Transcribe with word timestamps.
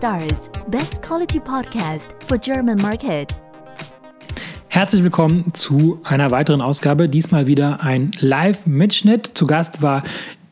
Stars, 0.00 0.48
best 0.68 1.02
quality 1.02 1.38
podcast 1.38 2.14
for 2.26 2.38
German 2.38 2.80
market. 2.80 3.36
Herzlich 4.68 5.02
willkommen 5.02 5.52
zu 5.52 6.00
einer 6.04 6.30
weiteren 6.30 6.62
Ausgabe. 6.62 7.06
Diesmal 7.06 7.46
wieder 7.46 7.82
ein 7.82 8.10
Live-Mitschnitt. 8.18 9.32
Zu 9.34 9.46
Gast 9.46 9.82
war 9.82 10.02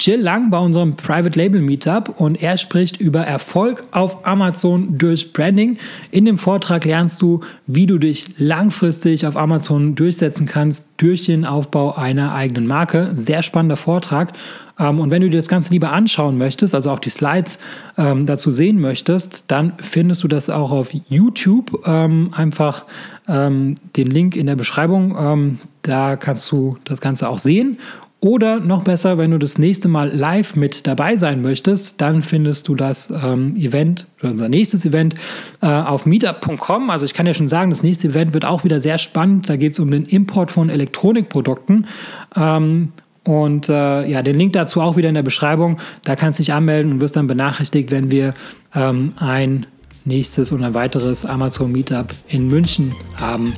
Jill 0.00 0.20
Lang 0.20 0.50
bei 0.50 0.58
unserem 0.58 0.94
Private 0.94 1.36
Label 1.36 1.60
Meetup 1.60 2.20
und 2.20 2.40
er 2.40 2.56
spricht 2.56 3.00
über 3.00 3.22
Erfolg 3.22 3.84
auf 3.90 4.24
Amazon 4.24 4.96
durch 4.96 5.32
Branding. 5.32 5.76
In 6.12 6.24
dem 6.24 6.38
Vortrag 6.38 6.84
lernst 6.84 7.20
du, 7.20 7.40
wie 7.66 7.86
du 7.86 7.98
dich 7.98 8.38
langfristig 8.38 9.26
auf 9.26 9.36
Amazon 9.36 9.96
durchsetzen 9.96 10.46
kannst 10.46 10.86
durch 10.98 11.22
den 11.22 11.44
Aufbau 11.44 11.96
einer 11.96 12.32
eigenen 12.32 12.68
Marke. 12.68 13.10
Sehr 13.14 13.42
spannender 13.42 13.76
Vortrag. 13.76 14.32
Ähm, 14.78 15.00
und 15.00 15.10
wenn 15.10 15.22
du 15.22 15.30
dir 15.30 15.38
das 15.38 15.48
Ganze 15.48 15.72
lieber 15.72 15.90
anschauen 15.90 16.38
möchtest, 16.38 16.76
also 16.76 16.92
auch 16.92 17.00
die 17.00 17.10
Slides 17.10 17.58
ähm, 17.96 18.24
dazu 18.24 18.52
sehen 18.52 18.80
möchtest, 18.80 19.44
dann 19.48 19.72
findest 19.78 20.22
du 20.22 20.28
das 20.28 20.48
auch 20.48 20.70
auf 20.70 20.90
YouTube. 21.08 21.82
Ähm, 21.86 22.30
einfach 22.34 22.84
den 23.30 23.76
Link 23.94 24.36
in 24.36 24.46
der 24.46 24.56
Beschreibung. 24.56 25.58
da 25.82 26.16
kannst 26.16 26.50
du 26.50 26.78
das 26.84 27.02
Ganze 27.02 27.28
auch 27.28 27.38
sehen. 27.38 27.76
Oder 28.20 28.58
noch 28.58 28.82
besser, 28.82 29.16
wenn 29.16 29.30
du 29.30 29.38
das 29.38 29.58
nächste 29.58 29.86
Mal 29.86 30.10
live 30.12 30.56
mit 30.56 30.88
dabei 30.88 31.14
sein 31.14 31.40
möchtest, 31.40 32.00
dann 32.00 32.22
findest 32.22 32.66
du 32.66 32.74
das 32.74 33.10
ähm, 33.10 33.54
Event, 33.56 34.08
unser 34.22 34.48
nächstes 34.48 34.84
Event, 34.84 35.14
äh, 35.62 35.66
auf 35.66 36.04
meetup.com. 36.04 36.90
Also 36.90 37.04
ich 37.04 37.14
kann 37.14 37.26
ja 37.26 37.34
schon 37.34 37.46
sagen, 37.46 37.70
das 37.70 37.84
nächste 37.84 38.08
Event 38.08 38.34
wird 38.34 38.44
auch 38.44 38.64
wieder 38.64 38.80
sehr 38.80 38.98
spannend. 38.98 39.48
Da 39.48 39.54
geht 39.54 39.74
es 39.74 39.78
um 39.78 39.92
den 39.92 40.04
Import 40.04 40.50
von 40.50 40.68
Elektronikprodukten. 40.68 41.86
Ähm, 42.34 42.92
und 43.22 43.68
äh, 43.68 44.06
ja, 44.06 44.22
den 44.22 44.36
Link 44.36 44.54
dazu 44.54 44.80
auch 44.80 44.96
wieder 44.96 45.10
in 45.10 45.14
der 45.14 45.22
Beschreibung. 45.22 45.78
Da 46.02 46.16
kannst 46.16 46.40
du 46.40 46.42
dich 46.42 46.52
anmelden 46.52 46.92
und 46.92 47.00
wirst 47.00 47.14
dann 47.14 47.28
benachrichtigt, 47.28 47.92
wenn 47.92 48.10
wir 48.10 48.34
ähm, 48.74 49.12
ein 49.18 49.66
nächstes 50.04 50.50
und 50.50 50.64
ein 50.64 50.74
weiteres 50.74 51.24
Amazon 51.24 51.70
Meetup 51.70 52.12
in 52.28 52.48
München 52.48 52.92
haben. 53.16 53.52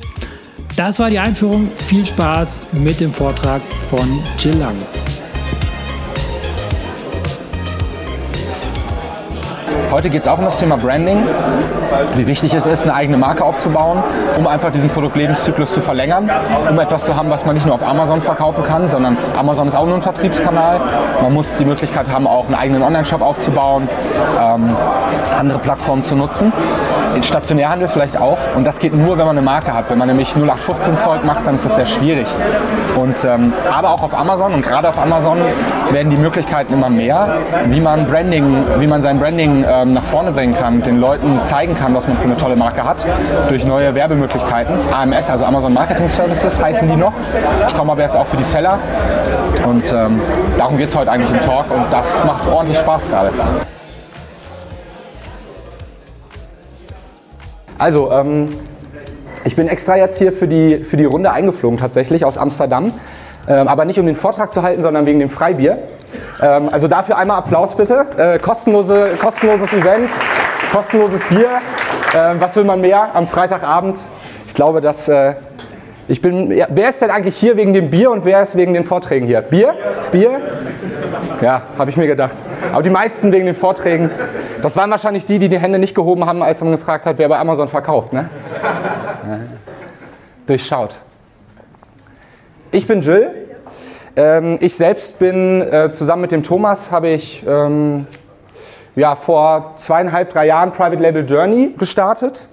Das 0.75 0.99
war 0.99 1.09
die 1.09 1.19
Einführung. 1.19 1.69
Viel 1.75 2.05
Spaß 2.05 2.69
mit 2.73 2.99
dem 2.99 3.13
Vortrag 3.13 3.61
von 3.89 4.21
Jill 4.37 4.57
Lang. 4.57 4.77
Heute 9.91 10.09
geht 10.09 10.21
es 10.21 10.27
auch 10.29 10.37
um 10.37 10.45
das 10.45 10.57
Thema 10.57 10.77
Branding, 10.77 11.19
wie 12.15 12.25
wichtig 12.25 12.53
es 12.53 12.65
ist, 12.65 12.83
eine 12.83 12.93
eigene 12.93 13.17
Marke 13.17 13.43
aufzubauen, 13.43 14.01
um 14.37 14.47
einfach 14.47 14.71
diesen 14.71 14.89
Produktlebenszyklus 14.89 15.73
zu 15.73 15.81
verlängern, 15.81 16.31
um 16.69 16.79
etwas 16.79 17.03
zu 17.03 17.13
haben, 17.13 17.29
was 17.29 17.45
man 17.45 17.55
nicht 17.55 17.65
nur 17.65 17.75
auf 17.75 17.85
Amazon 17.85 18.21
verkaufen 18.21 18.63
kann, 18.63 18.87
sondern 18.87 19.17
Amazon 19.37 19.67
ist 19.67 19.75
auch 19.75 19.85
nur 19.85 19.95
ein 19.95 20.01
Vertriebskanal. 20.01 20.79
Man 21.21 21.33
muss 21.33 21.57
die 21.57 21.65
Möglichkeit 21.65 22.07
haben, 22.09 22.25
auch 22.25 22.45
einen 22.45 22.55
eigenen 22.55 22.83
Online-Shop 22.83 23.21
aufzubauen, 23.21 23.89
ähm, 24.41 24.69
andere 25.37 25.59
Plattformen 25.59 26.05
zu 26.05 26.15
nutzen. 26.15 26.53
Den 27.13 27.23
Stationärhandel 27.23 27.89
vielleicht 27.89 28.17
auch. 28.17 28.37
Und 28.55 28.65
das 28.65 28.79
geht 28.79 28.95
nur, 28.95 29.17
wenn 29.17 29.25
man 29.25 29.37
eine 29.37 29.45
Marke 29.45 29.73
hat. 29.73 29.89
Wenn 29.89 29.97
man 29.97 30.07
nämlich 30.07 30.33
0815 30.37 30.95
Zeug 30.95 31.25
macht, 31.25 31.45
dann 31.45 31.55
ist 31.55 31.65
das 31.65 31.75
sehr 31.75 31.85
schwierig. 31.85 32.27
Und, 32.95 33.25
ähm, 33.25 33.51
aber 33.69 33.89
auch 33.89 34.03
auf 34.03 34.17
Amazon 34.17 34.53
und 34.53 34.61
gerade 34.61 34.87
auf 34.87 34.97
Amazon 34.97 35.37
werden 35.91 36.09
die 36.09 36.17
Möglichkeiten 36.17 36.73
immer 36.73 36.89
mehr, 36.89 37.37
wie 37.65 37.81
man 37.81 38.05
Branding, 38.05 38.63
wie 38.79 38.87
man 38.87 39.01
sein 39.01 39.19
Branding 39.19 39.65
äh, 39.65 39.80
ähm, 39.81 39.93
nach 39.93 40.03
vorne 40.03 40.31
bringen 40.31 40.55
kann, 40.55 40.79
den 40.79 40.99
Leuten 40.99 41.39
zeigen 41.45 41.75
kann, 41.75 41.93
was 41.93 42.07
man 42.07 42.17
für 42.17 42.25
eine 42.25 42.37
tolle 42.37 42.55
Marke 42.55 42.83
hat, 42.83 43.05
durch 43.49 43.65
neue 43.65 43.93
Werbemöglichkeiten. 43.95 44.75
AMS, 44.91 45.29
also 45.29 45.45
Amazon 45.45 45.73
Marketing 45.73 46.07
Services 46.07 46.61
heißen 46.61 46.89
die 46.89 46.95
noch. 46.95 47.13
Ich 47.67 47.75
komme 47.75 47.91
aber 47.91 48.01
jetzt 48.01 48.15
auch 48.15 48.27
für 48.27 48.37
die 48.37 48.43
Seller 48.43 48.79
und 49.67 49.91
ähm, 49.91 50.21
darum 50.57 50.77
geht 50.77 50.89
es 50.89 50.95
heute 50.95 51.11
eigentlich 51.11 51.31
im 51.31 51.41
Talk 51.41 51.71
und 51.71 51.85
das 51.91 52.05
macht 52.25 52.47
ordentlich 52.47 52.77
Spaß 52.79 53.03
gerade. 53.09 53.29
Also, 57.77 58.11
ähm, 58.11 58.45
ich 59.43 59.55
bin 59.55 59.67
extra 59.67 59.97
jetzt 59.97 60.19
hier 60.19 60.31
für 60.31 60.47
die, 60.47 60.77
für 60.77 60.97
die 60.97 61.05
Runde 61.05 61.31
eingeflogen 61.31 61.79
tatsächlich 61.79 62.25
aus 62.25 62.37
Amsterdam. 62.37 62.93
Ähm, 63.47 63.67
aber 63.67 63.85
nicht 63.85 63.99
um 63.99 64.05
den 64.05 64.15
Vortrag 64.15 64.51
zu 64.51 64.61
halten, 64.61 64.81
sondern 64.81 65.07
wegen 65.07 65.19
dem 65.19 65.29
Freibier. 65.29 65.79
Ähm, 66.41 66.69
also 66.71 66.87
dafür 66.87 67.17
einmal 67.17 67.37
Applaus 67.37 67.75
bitte. 67.75 68.05
Äh, 68.17 68.39
kostenlose, 68.39 69.11
kostenloses 69.19 69.73
Event, 69.73 70.09
kostenloses 70.71 71.23
Bier. 71.25 71.49
Ähm, 72.15 72.39
was 72.39 72.55
will 72.55 72.63
man 72.63 72.81
mehr 72.81 73.09
am 73.13 73.27
Freitagabend? 73.27 74.05
Ich 74.47 74.53
glaube, 74.53 74.81
dass 74.81 75.07
äh, 75.07 75.35
ich 76.07 76.21
bin. 76.21 76.51
Ja, 76.51 76.67
wer 76.69 76.89
ist 76.89 77.01
denn 77.01 77.09
eigentlich 77.09 77.37
hier 77.37 77.55
wegen 77.57 77.73
dem 77.73 77.89
Bier 77.89 78.11
und 78.11 78.25
wer 78.25 78.41
ist 78.41 78.57
wegen 78.57 78.73
den 78.73 78.85
Vorträgen 78.85 79.25
hier? 79.25 79.41
Bier? 79.41 79.73
Bier? 80.11 80.41
Ja, 81.41 81.61
habe 81.77 81.89
ich 81.89 81.97
mir 81.97 82.07
gedacht. 82.07 82.37
Aber 82.73 82.83
die 82.83 82.89
meisten 82.89 83.31
wegen 83.31 83.45
den 83.45 83.55
Vorträgen. 83.55 84.09
Das 84.61 84.75
waren 84.75 84.91
wahrscheinlich 84.91 85.25
die, 85.25 85.39
die 85.39 85.49
die 85.49 85.57
Hände 85.57 85.79
nicht 85.79 85.95
gehoben 85.95 86.25
haben, 86.25 86.43
als 86.43 86.61
man 86.61 86.71
gefragt 86.71 87.05
hat, 87.05 87.17
wer 87.17 87.27
bei 87.29 87.39
Amazon 87.39 87.67
verkauft. 87.67 88.13
Ne? 88.13 88.29
Durchschaut. 90.45 90.95
Ich 92.71 92.85
bin 92.85 93.01
Jill. 93.01 93.40
Ähm, 94.15 94.57
ich 94.59 94.75
selbst 94.75 95.19
bin 95.19 95.61
äh, 95.61 95.89
zusammen 95.91 96.23
mit 96.23 96.31
dem 96.31 96.43
Thomas 96.43 96.91
habe 96.91 97.09
ich 97.09 97.43
ähm, 97.47 98.07
ja, 98.95 99.15
vor 99.15 99.75
zweieinhalb, 99.77 100.31
drei 100.31 100.47
Jahren 100.47 100.71
Private 100.71 101.01
Label 101.01 101.25
Journey 101.25 101.73
gestartet. 101.77 102.47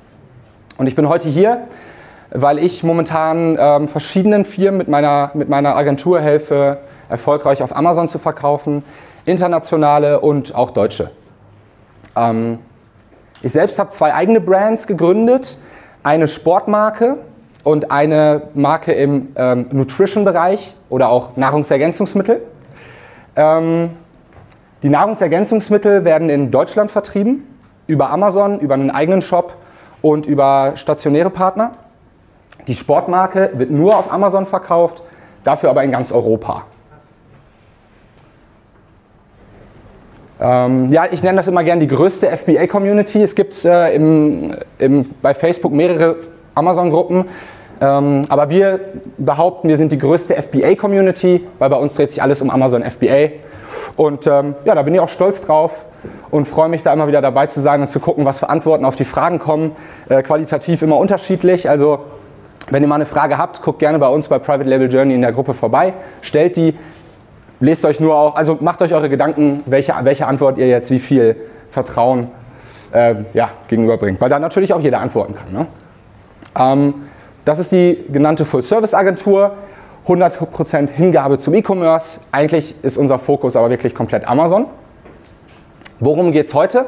Und 0.77 0.87
ich 0.87 0.95
bin 0.95 1.09
heute 1.09 1.29
hier, 1.29 1.67
weil 2.31 2.61
ich 2.61 2.85
momentan 2.85 3.57
ähm, 3.59 3.89
verschiedenen 3.89 4.45
Firmen 4.45 4.79
mit 4.79 4.89
meiner, 4.89 5.33
mit 5.35 5.49
meiner 5.49 5.75
Agentur 5.75 6.21
helfe, 6.21 6.79
erfolgreich 7.09 7.63
auf 7.63 7.75
Amazon 7.75 8.07
zu 8.07 8.19
verkaufen, 8.21 8.85
internationale 9.25 10.21
und 10.21 10.55
auch 10.55 10.71
deutsche. 10.71 11.11
Ähm, 12.15 12.61
ich 13.43 13.53
selbst 13.53 13.79
habe 13.81 13.91
zwei 13.91 14.15
eigene 14.15 14.41
Brands 14.41 14.87
gegründet, 14.87 15.59
eine 16.05 16.29
Sportmarke, 16.29 17.17
und 17.69 17.91
eine 17.91 18.45
Marke 18.55 18.93
im 18.93 19.29
ähm, 19.37 19.67
Nutrition-Bereich 19.71 20.75
oder 20.89 21.11
auch 21.11 21.37
Nahrungsergänzungsmittel. 21.37 22.41
Ähm, 23.37 23.91
die 24.83 24.89
Nahrungsergänzungsmittel 24.89 26.06
werden 26.06 26.31
in 26.31 26.51
Deutschland 26.51 26.91
vertrieben, 26.91 27.47
über 27.87 28.09
Amazon, 28.09 28.59
über 28.61 28.73
einen 28.73 28.91
eigenen 28.91 29.21
Shop 29.21 29.55
und 30.01 30.25
über 30.25 30.73
stationäre 30.77 31.29
Partner. 31.29 31.73
Die 32.69 32.75
Sportmarke 32.75 33.51
wird 33.53 33.71
nur 33.71 33.99
auf 33.99 34.11
Amazon 34.11 34.47
verkauft, 34.47 35.03
dafür 35.45 35.69
aber 35.69 35.85
in 35.85 35.91
ganz 35.91 36.11
Europa. 36.11 36.65
Ähm, 40.41 40.89
ja, 40.89 41.05
ich 41.11 41.23
nenne 41.23 41.37
das 41.37 41.49
immer 41.49 41.65
gerne 41.65 41.87
die 41.87 41.95
größte 41.95 42.35
FBA-Community. 42.35 43.23
Es 43.23 43.35
gibt 43.35 43.62
äh, 43.67 43.95
im, 43.95 44.55
im, 44.79 45.11
bei 45.21 45.35
Facebook 45.35 45.75
mehrere 45.75 46.17
Amazon-Gruppen. 46.55 47.27
Ähm, 47.81 48.22
aber 48.28 48.50
wir 48.50 48.81
behaupten, 49.19 49.69
wir 49.69 49.77
sind 49.77 49.93
die 49.93 49.99
größte 49.99 50.34
FBA-Community, 50.34 51.47
weil 51.59 51.71
bei 51.71 51.77
uns 51.77 51.94
dreht 51.94 52.11
sich 52.11 52.22
alles 52.22 52.43
um 52.43 52.50
Amazon 52.50 52.83
FBA. 52.83 53.31
Und 53.97 54.27
ähm, 54.27 54.55
ja, 54.65 54.75
da 54.75 54.83
bin 54.83 54.94
ich 54.94 55.00
auch 55.00 55.09
stolz 55.09 55.41
drauf 55.41 55.84
und 56.31 56.47
freue 56.47 56.69
mich 56.69 56.83
da 56.83 56.93
immer 56.93 57.09
wieder 57.09 57.21
dabei 57.21 57.47
zu 57.47 57.61
sein 57.61 57.81
und 57.81 57.88
zu 57.88 58.00
gucken, 58.00 58.25
was 58.25 58.38
für 58.38 58.49
Antworten 58.49 58.84
auf 58.84 58.97
die 58.97 59.05
Fragen 59.05 59.38
kommen. 59.38 59.72
Äh, 60.09 60.22
qualitativ 60.22 60.83
immer 60.83 60.97
unterschiedlich. 60.97 61.69
Also 61.71 62.00
wenn 62.71 62.83
ihr 62.83 62.88
mal 62.88 62.97
eine 62.97 63.06
Frage 63.06 63.38
habt, 63.38 63.62
guckt 63.62 63.78
gerne 63.78 63.99
bei 63.99 64.09
uns 64.09 64.28
bei 64.28 64.38
Private 64.38 64.69
Label 64.69 64.93
Journey 64.93 65.15
in 65.15 65.22
der 65.22 65.33
Gruppe 65.33 65.55
vorbei, 65.55 65.94
stellt 66.21 66.56
die, 66.56 66.75
lest 67.61 67.84
euch 67.84 67.99
nur 67.99 68.15
auch, 68.15 68.34
also 68.34 68.59
macht 68.61 68.83
euch 68.83 68.93
eure 68.93 69.09
Gedanken, 69.09 69.62
welche, 69.67 69.94
welche 70.03 70.27
Antwort 70.27 70.59
ihr 70.59 70.69
jetzt 70.69 70.91
wie 70.91 70.99
viel 70.99 71.37
Vertrauen 71.69 72.28
äh, 72.93 73.15
ja, 73.33 73.50
gegenüberbringt, 73.69 74.21
weil 74.21 74.28
da 74.28 74.38
natürlich 74.38 74.72
auch 74.75 74.81
jeder 74.81 75.00
antworten 75.00 75.34
kann. 75.34 75.53
Ne? 75.53 75.67
Ähm, 76.59 76.94
das 77.49 77.59
ist 77.59 77.73
die 77.73 78.05
genannte 78.13 78.45
Full-Service-Agentur. 78.45 79.53
100% 80.07 80.91
Hingabe 80.91 81.39
zum 81.39 81.55
E-Commerce. 81.55 82.21
Eigentlich 82.31 82.75
ist 82.83 82.99
unser 82.99 83.19
Fokus 83.19 83.57
aber 83.57 83.71
wirklich 83.71 83.95
komplett 83.95 84.29
Amazon. 84.29 84.67
Worum 85.99 86.33
geht 86.33 86.49
es 86.49 86.53
heute? 86.53 86.85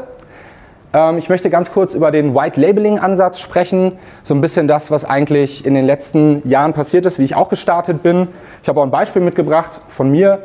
Ähm, 0.93 1.17
ich 1.17 1.31
möchte 1.31 1.49
ganz 1.49 1.73
kurz 1.73 1.95
über 1.95 2.11
den 2.11 2.35
White-Labeling-Ansatz 2.35 3.41
sprechen. 3.41 3.99
So 4.23 4.35
ein 4.35 4.43
bisschen 4.43 4.69
das, 4.69 4.91
was 4.91 5.07
eigentlich 5.07 5.65
in 5.65 5.73
den 5.73 5.87
letzten 5.87 6.47
Jahren 6.47 6.75
passiert 6.75 7.07
ist, 7.07 7.19
wie 7.19 7.25
ich 7.25 7.35
auch 7.35 7.49
gestartet 7.49 8.03
bin. 8.03 8.29
Ich 8.63 8.69
habe 8.69 8.81
auch 8.81 8.85
ein 8.85 8.91
Beispiel 8.91 9.23
mitgebracht 9.23 9.81
von 9.89 10.11
mir. 10.11 10.41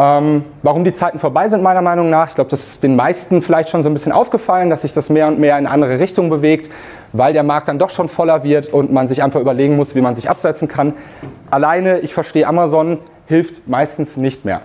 Ähm, 0.00 0.44
warum 0.62 0.84
die 0.84 0.92
Zeiten 0.92 1.18
vorbei 1.18 1.48
sind, 1.48 1.62
meiner 1.62 1.82
Meinung 1.82 2.08
nach. 2.08 2.28
Ich 2.28 2.36
glaube, 2.36 2.50
das 2.50 2.60
ist 2.64 2.82
den 2.84 2.94
meisten 2.94 3.42
vielleicht 3.42 3.68
schon 3.68 3.82
so 3.82 3.90
ein 3.90 3.94
bisschen 3.94 4.12
aufgefallen, 4.12 4.70
dass 4.70 4.82
sich 4.82 4.94
das 4.94 5.10
mehr 5.10 5.26
und 5.26 5.40
mehr 5.40 5.58
in 5.58 5.66
andere 5.66 5.98
Richtung 5.98 6.30
bewegt 6.30 6.70
weil 7.12 7.32
der 7.32 7.42
Markt 7.42 7.68
dann 7.68 7.78
doch 7.78 7.90
schon 7.90 8.08
voller 8.08 8.44
wird 8.44 8.68
und 8.68 8.92
man 8.92 9.08
sich 9.08 9.22
einfach 9.22 9.40
überlegen 9.40 9.76
muss, 9.76 9.94
wie 9.94 10.00
man 10.00 10.14
sich 10.14 10.28
absetzen 10.30 10.68
kann. 10.68 10.94
Alleine, 11.50 12.00
ich 12.00 12.14
verstehe 12.14 12.46
Amazon, 12.46 12.98
hilft 13.26 13.68
meistens 13.68 14.16
nicht 14.16 14.44
mehr. 14.44 14.62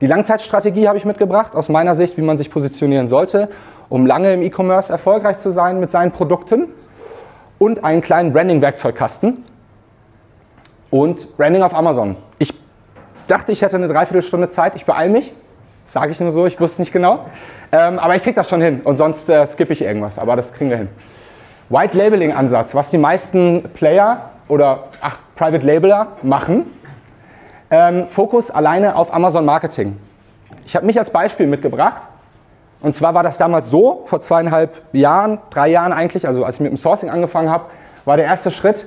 Die 0.00 0.06
Langzeitstrategie 0.06 0.86
habe 0.86 0.96
ich 0.96 1.04
mitgebracht, 1.04 1.56
aus 1.56 1.68
meiner 1.68 1.94
Sicht, 1.94 2.16
wie 2.16 2.22
man 2.22 2.38
sich 2.38 2.50
positionieren 2.50 3.08
sollte, 3.08 3.48
um 3.88 4.06
lange 4.06 4.32
im 4.32 4.42
E-Commerce 4.42 4.92
erfolgreich 4.92 5.38
zu 5.38 5.50
sein 5.50 5.80
mit 5.80 5.90
seinen 5.90 6.12
Produkten. 6.12 6.68
Und 7.58 7.82
einen 7.82 8.02
kleinen 8.02 8.32
Branding-Werkzeugkasten 8.32 9.42
und 10.90 11.36
Branding 11.36 11.62
auf 11.62 11.74
Amazon. 11.74 12.14
Ich 12.38 12.54
dachte, 13.28 13.52
ich 13.52 13.62
hätte 13.62 13.76
eine 13.76 13.88
Dreiviertelstunde 13.88 14.48
Zeit, 14.48 14.74
ich 14.74 14.84
beeile 14.84 15.10
mich. 15.10 15.32
Sage 15.84 16.12
ich 16.12 16.20
nur 16.20 16.32
so, 16.32 16.46
ich 16.46 16.60
wusste 16.60 16.74
es 16.74 16.78
nicht 16.80 16.92
genau. 16.92 17.24
Ähm, 17.72 17.98
aber 17.98 18.16
ich 18.16 18.22
kriege 18.22 18.34
das 18.34 18.48
schon 18.48 18.60
hin 18.60 18.80
und 18.84 18.96
sonst 18.96 19.30
äh, 19.30 19.46
skippe 19.46 19.72
ich 19.72 19.82
irgendwas, 19.82 20.18
aber 20.18 20.36
das 20.36 20.52
kriegen 20.52 20.70
wir 20.70 20.76
hin. 20.76 20.88
White 21.70 21.96
Labeling 21.96 22.32
Ansatz, 22.32 22.74
was 22.74 22.90
die 22.90 22.98
meisten 22.98 23.62
Player 23.74 24.30
oder 24.48 24.84
ach, 25.00 25.18
Private 25.36 25.66
Labeler 25.66 26.08
machen. 26.22 26.66
Ähm, 27.70 28.06
Fokus 28.06 28.50
alleine 28.50 28.96
auf 28.96 29.12
Amazon 29.12 29.44
Marketing. 29.44 29.98
Ich 30.64 30.74
habe 30.76 30.86
mich 30.86 30.98
als 30.98 31.10
Beispiel 31.10 31.46
mitgebracht. 31.46 32.08
Und 32.80 32.94
zwar 32.94 33.12
war 33.12 33.22
das 33.22 33.38
damals 33.38 33.70
so, 33.70 34.02
vor 34.06 34.20
zweieinhalb 34.20 34.82
Jahren, 34.92 35.38
drei 35.50 35.68
Jahren 35.68 35.92
eigentlich, 35.92 36.26
also 36.26 36.44
als 36.44 36.56
ich 36.56 36.60
mit 36.60 36.70
dem 36.70 36.76
Sourcing 36.76 37.10
angefangen 37.10 37.50
habe, 37.50 37.64
war 38.04 38.16
der 38.16 38.26
erste 38.26 38.50
Schritt, 38.50 38.86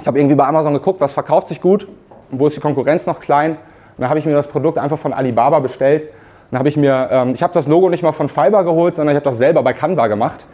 ich 0.00 0.06
habe 0.06 0.18
irgendwie 0.18 0.36
bei 0.36 0.46
Amazon 0.46 0.74
geguckt, 0.74 1.00
was 1.00 1.12
verkauft 1.12 1.48
sich 1.48 1.60
gut, 1.60 1.88
wo 2.30 2.46
ist 2.46 2.56
die 2.56 2.60
Konkurrenz 2.60 3.06
noch 3.06 3.20
klein. 3.20 3.52
Und 3.52 3.58
dann 3.98 4.08
habe 4.08 4.18
ich 4.18 4.26
mir 4.26 4.34
das 4.34 4.48
Produkt 4.48 4.78
einfach 4.78 4.98
von 4.98 5.12
Alibaba 5.12 5.60
bestellt. 5.60 6.06
Dann 6.50 6.58
habe 6.58 6.68
ich 6.68 6.76
mir, 6.76 7.08
ähm, 7.10 7.34
ich 7.34 7.42
habe 7.42 7.52
das 7.52 7.66
Logo 7.66 7.90
nicht 7.90 8.02
mal 8.02 8.12
von 8.12 8.28
Fiverr 8.28 8.64
geholt, 8.64 8.94
sondern 8.94 9.14
ich 9.14 9.16
habe 9.16 9.24
das 9.24 9.38
selber 9.38 9.62
bei 9.62 9.72
Canva 9.72 10.06
gemacht. 10.06 10.46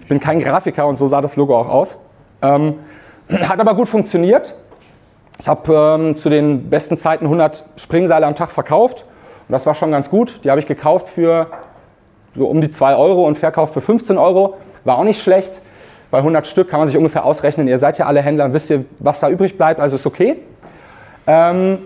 Ich 0.00 0.08
bin 0.08 0.20
kein 0.20 0.38
Grafiker 0.38 0.86
und 0.86 0.96
so 0.96 1.06
sah 1.06 1.20
das 1.20 1.36
Logo 1.36 1.56
auch 1.58 1.68
aus. 1.68 1.98
Ähm, 2.40 2.78
hat 3.30 3.60
aber 3.60 3.74
gut 3.74 3.88
funktioniert. 3.88 4.54
Ich 5.38 5.48
habe 5.48 5.72
ähm, 5.74 6.16
zu 6.16 6.30
den 6.30 6.70
besten 6.70 6.96
Zeiten 6.96 7.24
100 7.24 7.64
Springseile 7.76 8.26
am 8.26 8.34
Tag 8.34 8.50
verkauft 8.50 9.06
und 9.48 9.52
das 9.52 9.66
war 9.66 9.74
schon 9.74 9.90
ganz 9.90 10.08
gut. 10.08 10.40
Die 10.44 10.50
habe 10.50 10.60
ich 10.60 10.66
gekauft 10.66 11.08
für 11.08 11.48
so 12.34 12.46
um 12.46 12.60
die 12.60 12.70
2 12.70 12.96
Euro 12.96 13.26
und 13.26 13.36
verkauft 13.36 13.74
für 13.74 13.80
15 13.80 14.16
Euro. 14.18 14.54
War 14.84 14.98
auch 14.98 15.04
nicht 15.04 15.20
schlecht. 15.20 15.60
Bei 16.10 16.18
100 16.18 16.46
Stück 16.46 16.68
kann 16.68 16.78
man 16.78 16.88
sich 16.88 16.96
ungefähr 16.96 17.24
ausrechnen. 17.24 17.68
Ihr 17.68 17.78
seid 17.78 17.98
ja 17.98 18.06
alle 18.06 18.22
Händler 18.22 18.52
wisst 18.52 18.70
ihr, 18.70 18.84
was 18.98 19.20
da 19.20 19.28
übrig 19.28 19.56
bleibt, 19.56 19.80
also 19.80 19.96
ist 19.96 20.06
okay. 20.06 20.36
Ähm, 21.26 21.78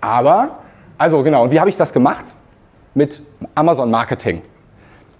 aber, 0.00 0.58
also 0.98 1.22
genau, 1.22 1.44
und 1.44 1.50
wie 1.50 1.60
habe 1.60 1.70
ich 1.70 1.76
das 1.76 1.92
gemacht? 1.92 2.34
Mit 2.94 3.22
Amazon 3.54 3.90
Marketing. 3.90 4.42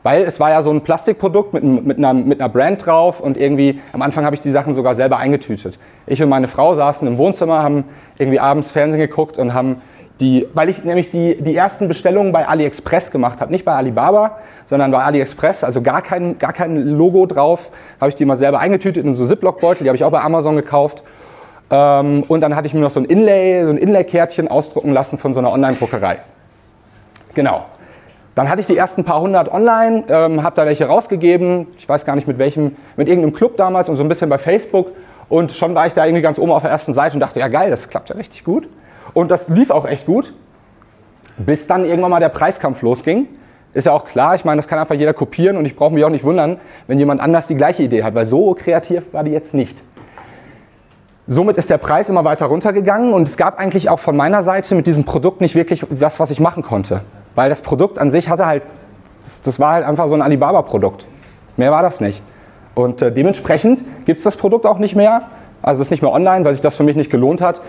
Weil 0.02 0.22
es 0.22 0.38
war 0.38 0.50
ja 0.50 0.62
so 0.62 0.70
ein 0.70 0.82
Plastikprodukt 0.82 1.54
mit, 1.54 1.64
mit, 1.64 1.96
einer, 1.96 2.12
mit 2.12 2.38
einer 2.38 2.50
Brand 2.50 2.84
drauf 2.84 3.20
und 3.20 3.38
irgendwie 3.38 3.80
am 3.92 4.02
Anfang 4.02 4.26
habe 4.26 4.34
ich 4.34 4.42
die 4.42 4.50
Sachen 4.50 4.74
sogar 4.74 4.94
selber 4.94 5.16
eingetütet. 5.16 5.78
Ich 6.06 6.22
und 6.22 6.28
meine 6.28 6.46
Frau 6.46 6.74
saßen 6.74 7.08
im 7.08 7.16
Wohnzimmer, 7.16 7.62
haben 7.62 7.84
irgendwie 8.18 8.38
abends 8.38 8.70
Fernsehen 8.70 9.00
geguckt 9.00 9.38
und 9.38 9.54
haben 9.54 9.80
die, 10.20 10.46
weil 10.54 10.68
ich 10.68 10.84
nämlich 10.84 11.10
die, 11.10 11.42
die 11.42 11.56
ersten 11.56 11.88
Bestellungen 11.88 12.32
bei 12.32 12.46
AliExpress 12.46 13.10
gemacht 13.10 13.40
habe, 13.40 13.50
nicht 13.50 13.64
bei 13.64 13.72
Alibaba, 13.72 14.38
sondern 14.64 14.90
bei 14.90 15.02
AliExpress, 15.02 15.64
also 15.64 15.82
gar 15.82 16.02
kein, 16.02 16.38
gar 16.38 16.52
kein 16.52 16.76
Logo 16.76 17.26
drauf, 17.26 17.72
habe 18.00 18.10
ich 18.10 18.14
die 18.14 18.24
mal 18.24 18.36
selber 18.36 18.60
eingetütet 18.60 19.04
in 19.04 19.14
so 19.14 19.26
Ziploc-Beutel, 19.26 19.84
die 19.84 19.88
habe 19.88 19.96
ich 19.96 20.04
auch 20.04 20.12
bei 20.12 20.20
Amazon 20.20 20.54
gekauft. 20.54 21.02
Ähm, 21.70 22.24
und 22.28 22.40
dann 22.40 22.54
hatte 22.54 22.66
ich 22.66 22.74
mir 22.74 22.80
noch 22.80 22.90
so 22.90 23.00
ein 23.00 23.06
Inlay, 23.06 23.64
so 23.64 23.70
ein 23.70 23.78
Inlay-Kärtchen 23.78 24.48
ausdrucken 24.48 24.92
lassen 24.92 25.18
von 25.18 25.32
so 25.32 25.40
einer 25.40 25.52
Online-Druckerei. 25.52 26.18
Genau. 27.34 27.66
Dann 28.34 28.48
hatte 28.48 28.60
ich 28.60 28.66
die 28.66 28.76
ersten 28.76 29.04
paar 29.04 29.20
hundert 29.20 29.52
online, 29.52 30.04
ähm, 30.08 30.42
habe 30.42 30.56
da 30.56 30.66
welche 30.66 30.86
rausgegeben, 30.86 31.68
ich 31.78 31.88
weiß 31.88 32.04
gar 32.04 32.16
nicht 32.16 32.26
mit 32.26 32.38
welchem, 32.38 32.76
mit 32.96 33.08
irgendeinem 33.08 33.32
Club 33.32 33.56
damals 33.56 33.88
und 33.88 33.96
so 33.96 34.02
ein 34.02 34.08
bisschen 34.08 34.28
bei 34.28 34.38
Facebook. 34.38 34.90
Und 35.28 35.52
schon 35.52 35.74
war 35.74 35.86
ich 35.86 35.94
da 35.94 36.04
irgendwie 36.04 36.22
ganz 36.22 36.38
oben 36.38 36.50
auf 36.50 36.62
der 36.62 36.70
ersten 36.70 36.92
Seite 36.92 37.14
und 37.14 37.20
dachte, 37.20 37.40
ja 37.40 37.48
geil, 37.48 37.70
das 37.70 37.88
klappt 37.88 38.08
ja 38.08 38.16
richtig 38.16 38.44
gut. 38.44 38.68
Und 39.14 39.30
das 39.30 39.48
lief 39.48 39.70
auch 39.70 39.86
echt 39.86 40.06
gut, 40.06 40.32
bis 41.38 41.66
dann 41.66 41.84
irgendwann 41.84 42.10
mal 42.10 42.20
der 42.20 42.28
Preiskampf 42.28 42.82
losging. 42.82 43.28
Ist 43.72 43.86
ja 43.86 43.92
auch 43.92 44.04
klar, 44.04 44.34
ich 44.34 44.44
meine, 44.44 44.58
das 44.58 44.68
kann 44.68 44.78
einfach 44.78 44.94
jeder 44.94 45.14
kopieren 45.14 45.56
und 45.56 45.64
ich 45.64 45.76
brauche 45.76 45.94
mich 45.94 46.04
auch 46.04 46.10
nicht 46.10 46.24
wundern, 46.24 46.58
wenn 46.86 46.98
jemand 46.98 47.20
anders 47.20 47.46
die 47.46 47.56
gleiche 47.56 47.84
Idee 47.84 48.02
hat, 48.04 48.14
weil 48.14 48.24
so 48.24 48.54
kreativ 48.54 49.12
war 49.12 49.24
die 49.24 49.32
jetzt 49.32 49.54
nicht. 49.54 49.82
Somit 51.26 51.56
ist 51.56 51.70
der 51.70 51.78
Preis 51.78 52.10
immer 52.10 52.24
weiter 52.24 52.46
runtergegangen 52.46 53.14
und 53.14 53.26
es 53.26 53.38
gab 53.38 53.58
eigentlich 53.58 53.88
auch 53.88 53.98
von 53.98 54.14
meiner 54.14 54.42
Seite 54.42 54.74
mit 54.74 54.86
diesem 54.86 55.04
Produkt 55.04 55.40
nicht 55.40 55.54
wirklich 55.54 55.86
was, 55.88 56.20
was 56.20 56.30
ich 56.30 56.38
machen 56.38 56.62
konnte. 56.62 57.00
Weil 57.34 57.48
das 57.48 57.62
Produkt 57.62 57.98
an 57.98 58.10
sich 58.10 58.28
hatte 58.28 58.44
halt, 58.44 58.66
das 59.42 59.58
war 59.58 59.72
halt 59.72 59.86
einfach 59.86 60.06
so 60.08 60.14
ein 60.14 60.20
Alibaba-Produkt. 60.20 61.06
Mehr 61.56 61.72
war 61.72 61.82
das 61.82 62.02
nicht. 62.02 62.22
Und 62.74 63.00
äh, 63.00 63.10
dementsprechend 63.10 63.82
gibt 64.04 64.18
es 64.18 64.24
das 64.24 64.36
Produkt 64.36 64.66
auch 64.66 64.78
nicht 64.78 64.96
mehr. 64.96 65.22
Also 65.62 65.80
es 65.80 65.86
ist 65.88 65.92
nicht 65.92 66.02
mehr 66.02 66.12
online, 66.12 66.44
weil 66.44 66.52
sich 66.52 66.60
das 66.60 66.76
für 66.76 66.82
mich 66.82 66.94
nicht 66.94 67.10
gelohnt 67.10 67.40
hat. 67.40 67.62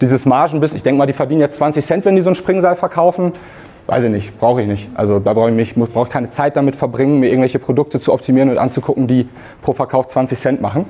Dieses 0.00 0.24
Margenbiss, 0.24 0.72
ich 0.72 0.82
denke 0.82 0.96
mal, 0.98 1.06
die 1.06 1.12
verdienen 1.12 1.42
jetzt 1.42 1.58
20 1.58 1.84
Cent, 1.84 2.04
wenn 2.06 2.16
die 2.16 2.22
so 2.22 2.30
ein 2.30 2.34
Springseil 2.34 2.76
verkaufen. 2.76 3.32
Weiß 3.88 4.04
ich 4.04 4.10
nicht, 4.10 4.38
brauche 4.38 4.62
ich 4.62 4.66
nicht. 4.66 4.88
Also 4.94 5.18
da 5.18 5.34
brauche 5.34 5.50
ich, 5.50 5.54
mich, 5.54 5.74
brauche 5.74 6.08
keine 6.08 6.30
Zeit 6.30 6.56
damit 6.56 6.76
verbringen, 6.76 7.20
mir 7.20 7.28
irgendwelche 7.28 7.58
Produkte 7.58 8.00
zu 8.00 8.12
optimieren 8.14 8.48
und 8.48 8.56
anzugucken, 8.56 9.06
die 9.06 9.28
pro 9.60 9.74
Verkauf 9.74 10.06
20 10.06 10.38
Cent 10.38 10.60
machen. 10.62 10.86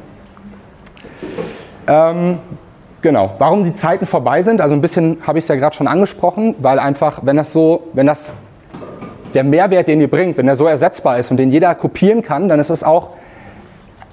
Ähm, 1.93 2.39
Genau. 3.03 3.33
Warum 3.39 3.65
die 3.65 3.75
Zeiten 3.75 4.07
vorbei 4.07 4.43
sind, 4.43 4.61
also 4.61 4.77
ein 4.77 4.81
bisschen 4.81 5.19
habe 5.27 5.39
ich 5.39 5.45
es 5.45 5.49
ja 5.49 5.57
gerade 5.57 5.75
schon 5.75 5.89
angesprochen, 5.89 6.55
weil 6.61 6.79
einfach, 6.79 7.21
wenn 7.25 7.37
das 7.37 7.53
so, 7.53 7.89
wenn 7.95 8.07
das 8.07 8.33
der 9.35 9.43
Mehrwert, 9.43 9.89
den 9.89 10.01
ihr 10.01 10.09
bringt, 10.09 10.37
wenn 10.39 10.47
der 10.47 10.55
so 10.55 10.67
ersetzbar 10.67 11.19
ist 11.19 11.33
und 11.33 11.37
den 11.37 11.51
jeder 11.51 11.75
kopieren 11.75 12.23
kann, 12.23 12.49
dann 12.49 12.61
ist 12.61 12.71
es 12.71 12.85
auch, 12.85 13.11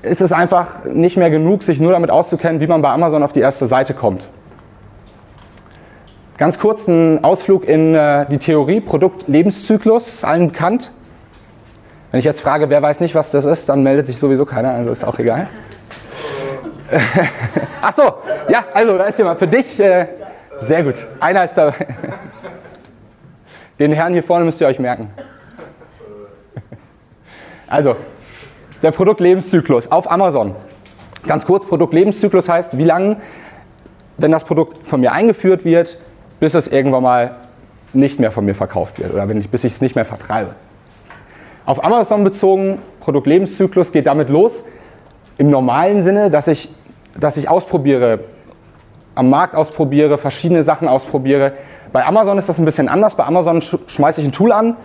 ist 0.02 0.22
es 0.22 0.32
einfach 0.32 0.86
nicht 0.86 1.18
mehr 1.18 1.30
genug, 1.30 1.62
sich 1.62 1.80
nur 1.80 1.92
damit 1.92 2.10
auszukennen, 2.10 2.62
wie 2.62 2.68
man 2.68 2.82
bei 2.82 2.90
Amazon 2.90 3.22
auf 3.22 3.32
die 3.32 3.42
erste 3.42 3.68
Seite 3.68 3.94
kommt. 3.94 4.30
Ganz 6.38 6.58
kurz 6.58 6.88
ein 6.88 7.24
Ausflug 7.24 7.68
in 7.68 7.94
äh, 7.94 8.26
die 8.32 8.40
Theorie, 8.40 8.82
Produktlebenszyklus, 8.82 10.24
allen 10.24 10.48
bekannt. 10.48 10.90
Wenn 12.10 12.20
ich 12.20 12.26
jetzt 12.26 12.42
frage, 12.42 12.72
wer 12.72 12.82
weiß 12.82 13.02
nicht, 13.02 13.14
was 13.14 13.30
das 13.30 13.46
ist, 13.46 13.70
dann 13.70 13.84
meldet 13.84 14.08
sich 14.08 14.18
sowieso 14.18 14.46
keiner, 14.46 14.72
also 14.72 14.90
ist 14.90 15.04
auch 15.04 15.20
egal. 15.20 15.48
Ach 17.82 17.94
so, 17.94 18.02
ja, 18.50 18.66
also 18.74 18.98
da 18.98 19.06
ist 19.06 19.18
jemand 19.18 19.40
für 19.40 19.48
dich. 19.48 19.80
Äh, 19.80 20.08
sehr 20.60 20.84
gut. 20.84 21.06
Einer 21.20 21.44
ist 21.46 21.56
da. 21.56 21.74
Den 23.80 23.94
Herrn 23.94 24.14
hier 24.14 24.24
vorne 24.24 24.46
müsst 24.46 24.60
ihr 24.60 24.68
euch 24.68 24.80
merken. 24.80 25.10
Also, 27.68 27.96
der 28.82 28.92
Produktlebenszyklus 28.92 29.92
auf 29.92 30.10
Amazon. 30.12 30.56
Ganz 31.28 31.46
kurz, 31.46 31.66
Produktlebenszyklus 31.66 32.50
heißt, 32.50 32.78
wie 32.78 32.84
lange, 32.84 33.18
wenn 34.18 34.32
das 34.32 34.44
Produkt 34.44 34.88
von 34.88 35.00
mir 35.00 35.12
eingeführt 35.12 35.66
wird, 35.66 36.00
bis 36.40 36.56
es 36.56 36.68
irgendwann 36.68 37.04
mal 37.04 37.36
nicht 37.94 38.20
mehr 38.20 38.32
von 38.32 38.46
mir 38.46 38.56
verkauft 38.56 39.00
wird 39.00 39.14
oder 39.14 39.28
wenn 39.28 39.40
ich, 39.40 39.50
bis 39.50 39.64
ich 39.64 39.74
es 39.74 39.82
nicht 39.82 39.96
mehr 39.96 40.06
vertreibe. 40.06 40.56
Auf 41.66 41.84
Amazon 41.84 42.24
bezogen, 42.24 42.80
Produktlebenszyklus 43.00 43.92
geht 43.92 44.08
damit 44.08 44.30
los, 44.30 44.66
im 45.38 45.50
normalen 45.50 46.02
Sinne, 46.02 46.30
dass 46.30 46.48
ich 46.48 46.70
dass 47.18 47.38
ich 47.38 47.50
ausprobiere, 47.50 48.20
am 49.16 49.30
Markt 49.30 49.56
ausprobiere, 49.56 50.18
verschiedene 50.18 50.64
Sachen 50.64 50.88
ausprobiere. 50.88 51.54
Bei 51.92 52.06
Amazon 52.06 52.38
ist 52.38 52.50
das 52.50 52.60
ein 52.60 52.66
bisschen 52.66 52.90
anders. 52.90 53.16
Bei 53.16 53.26
Amazon 53.26 53.62
schmeiße 53.62 54.22
ich 54.22 54.28
ein 54.28 54.32
Tool 54.32 54.52
an, 54.52 54.76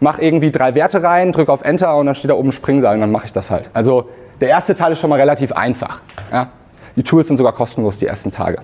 mache 0.00 0.22
irgendwie 0.22 0.50
drei 0.50 0.74
Werte 0.74 1.02
rein, 1.02 1.32
drücke 1.32 1.50
auf 1.50 1.62
Enter 1.62 1.96
und 1.96 2.06
dann 2.06 2.14
steht 2.14 2.30
da 2.30 2.34
oben 2.34 2.52
Springseil 2.52 2.94
und 2.94 3.00
dann 3.00 3.10
mache 3.10 3.26
ich 3.26 3.32
das 3.32 3.50
halt. 3.50 3.70
Also 3.72 4.08
der 4.40 4.48
erste 4.48 4.74
Teil 4.74 4.92
ist 4.92 5.00
schon 5.00 5.10
mal 5.10 5.18
relativ 5.18 5.52
einfach. 5.52 6.00
Ja? 6.30 6.48
Die 6.96 7.02
Tools 7.02 7.28
sind 7.28 7.36
sogar 7.36 7.52
kostenlos 7.52 7.98
die 7.98 8.06
ersten 8.06 8.30
Tage. 8.30 8.58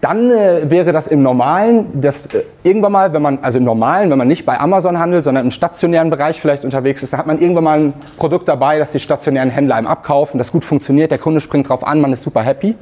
Dann 0.00 0.30
äh, 0.30 0.70
wäre 0.70 0.92
das 0.92 1.08
im 1.08 1.22
Normalen, 1.22 2.00
das 2.00 2.26
äh, 2.26 2.44
irgendwann 2.62 2.92
mal, 2.92 3.12
wenn 3.12 3.22
man, 3.22 3.38
also 3.42 3.58
im 3.58 3.64
Normalen, 3.64 4.10
wenn 4.10 4.18
man 4.18 4.28
nicht 4.28 4.46
bei 4.46 4.58
Amazon 4.58 4.98
handelt, 4.98 5.24
sondern 5.24 5.46
im 5.46 5.50
stationären 5.50 6.10
Bereich 6.10 6.40
vielleicht 6.40 6.64
unterwegs 6.64 7.02
ist, 7.02 7.12
da 7.12 7.18
hat 7.18 7.26
man 7.26 7.40
irgendwann 7.40 7.64
mal 7.64 7.78
ein 7.80 7.94
Produkt 8.16 8.46
dabei, 8.46 8.78
das 8.78 8.92
die 8.92 9.00
stationären 9.00 9.50
Händler 9.50 9.74
einem 9.74 9.88
abkaufen, 9.88 10.38
das 10.38 10.52
gut 10.52 10.64
funktioniert, 10.64 11.10
der 11.10 11.18
Kunde 11.18 11.40
springt 11.40 11.68
drauf 11.68 11.84
an, 11.84 12.00
man 12.00 12.12
ist 12.12 12.22
super 12.22 12.42
happy. 12.42 12.76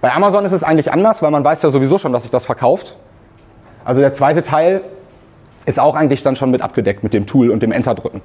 Bei 0.00 0.12
Amazon 0.12 0.44
ist 0.44 0.52
es 0.52 0.64
eigentlich 0.64 0.90
anders, 0.90 1.22
weil 1.22 1.30
man 1.30 1.44
weiß 1.44 1.62
ja 1.62 1.70
sowieso 1.70 1.98
schon, 1.98 2.12
dass 2.12 2.22
sich 2.22 2.30
das 2.30 2.46
verkauft. 2.46 2.96
Also 3.84 4.00
der 4.00 4.14
zweite 4.14 4.42
Teil 4.42 4.80
ist 5.66 5.78
auch 5.78 5.94
eigentlich 5.94 6.22
dann 6.22 6.34
schon 6.34 6.50
mit 6.50 6.62
abgedeckt 6.62 7.02
mit 7.02 7.12
dem 7.12 7.26
Tool 7.26 7.50
und 7.50 7.62
dem 7.62 7.72
Enter 7.72 7.94
drücken. 7.94 8.22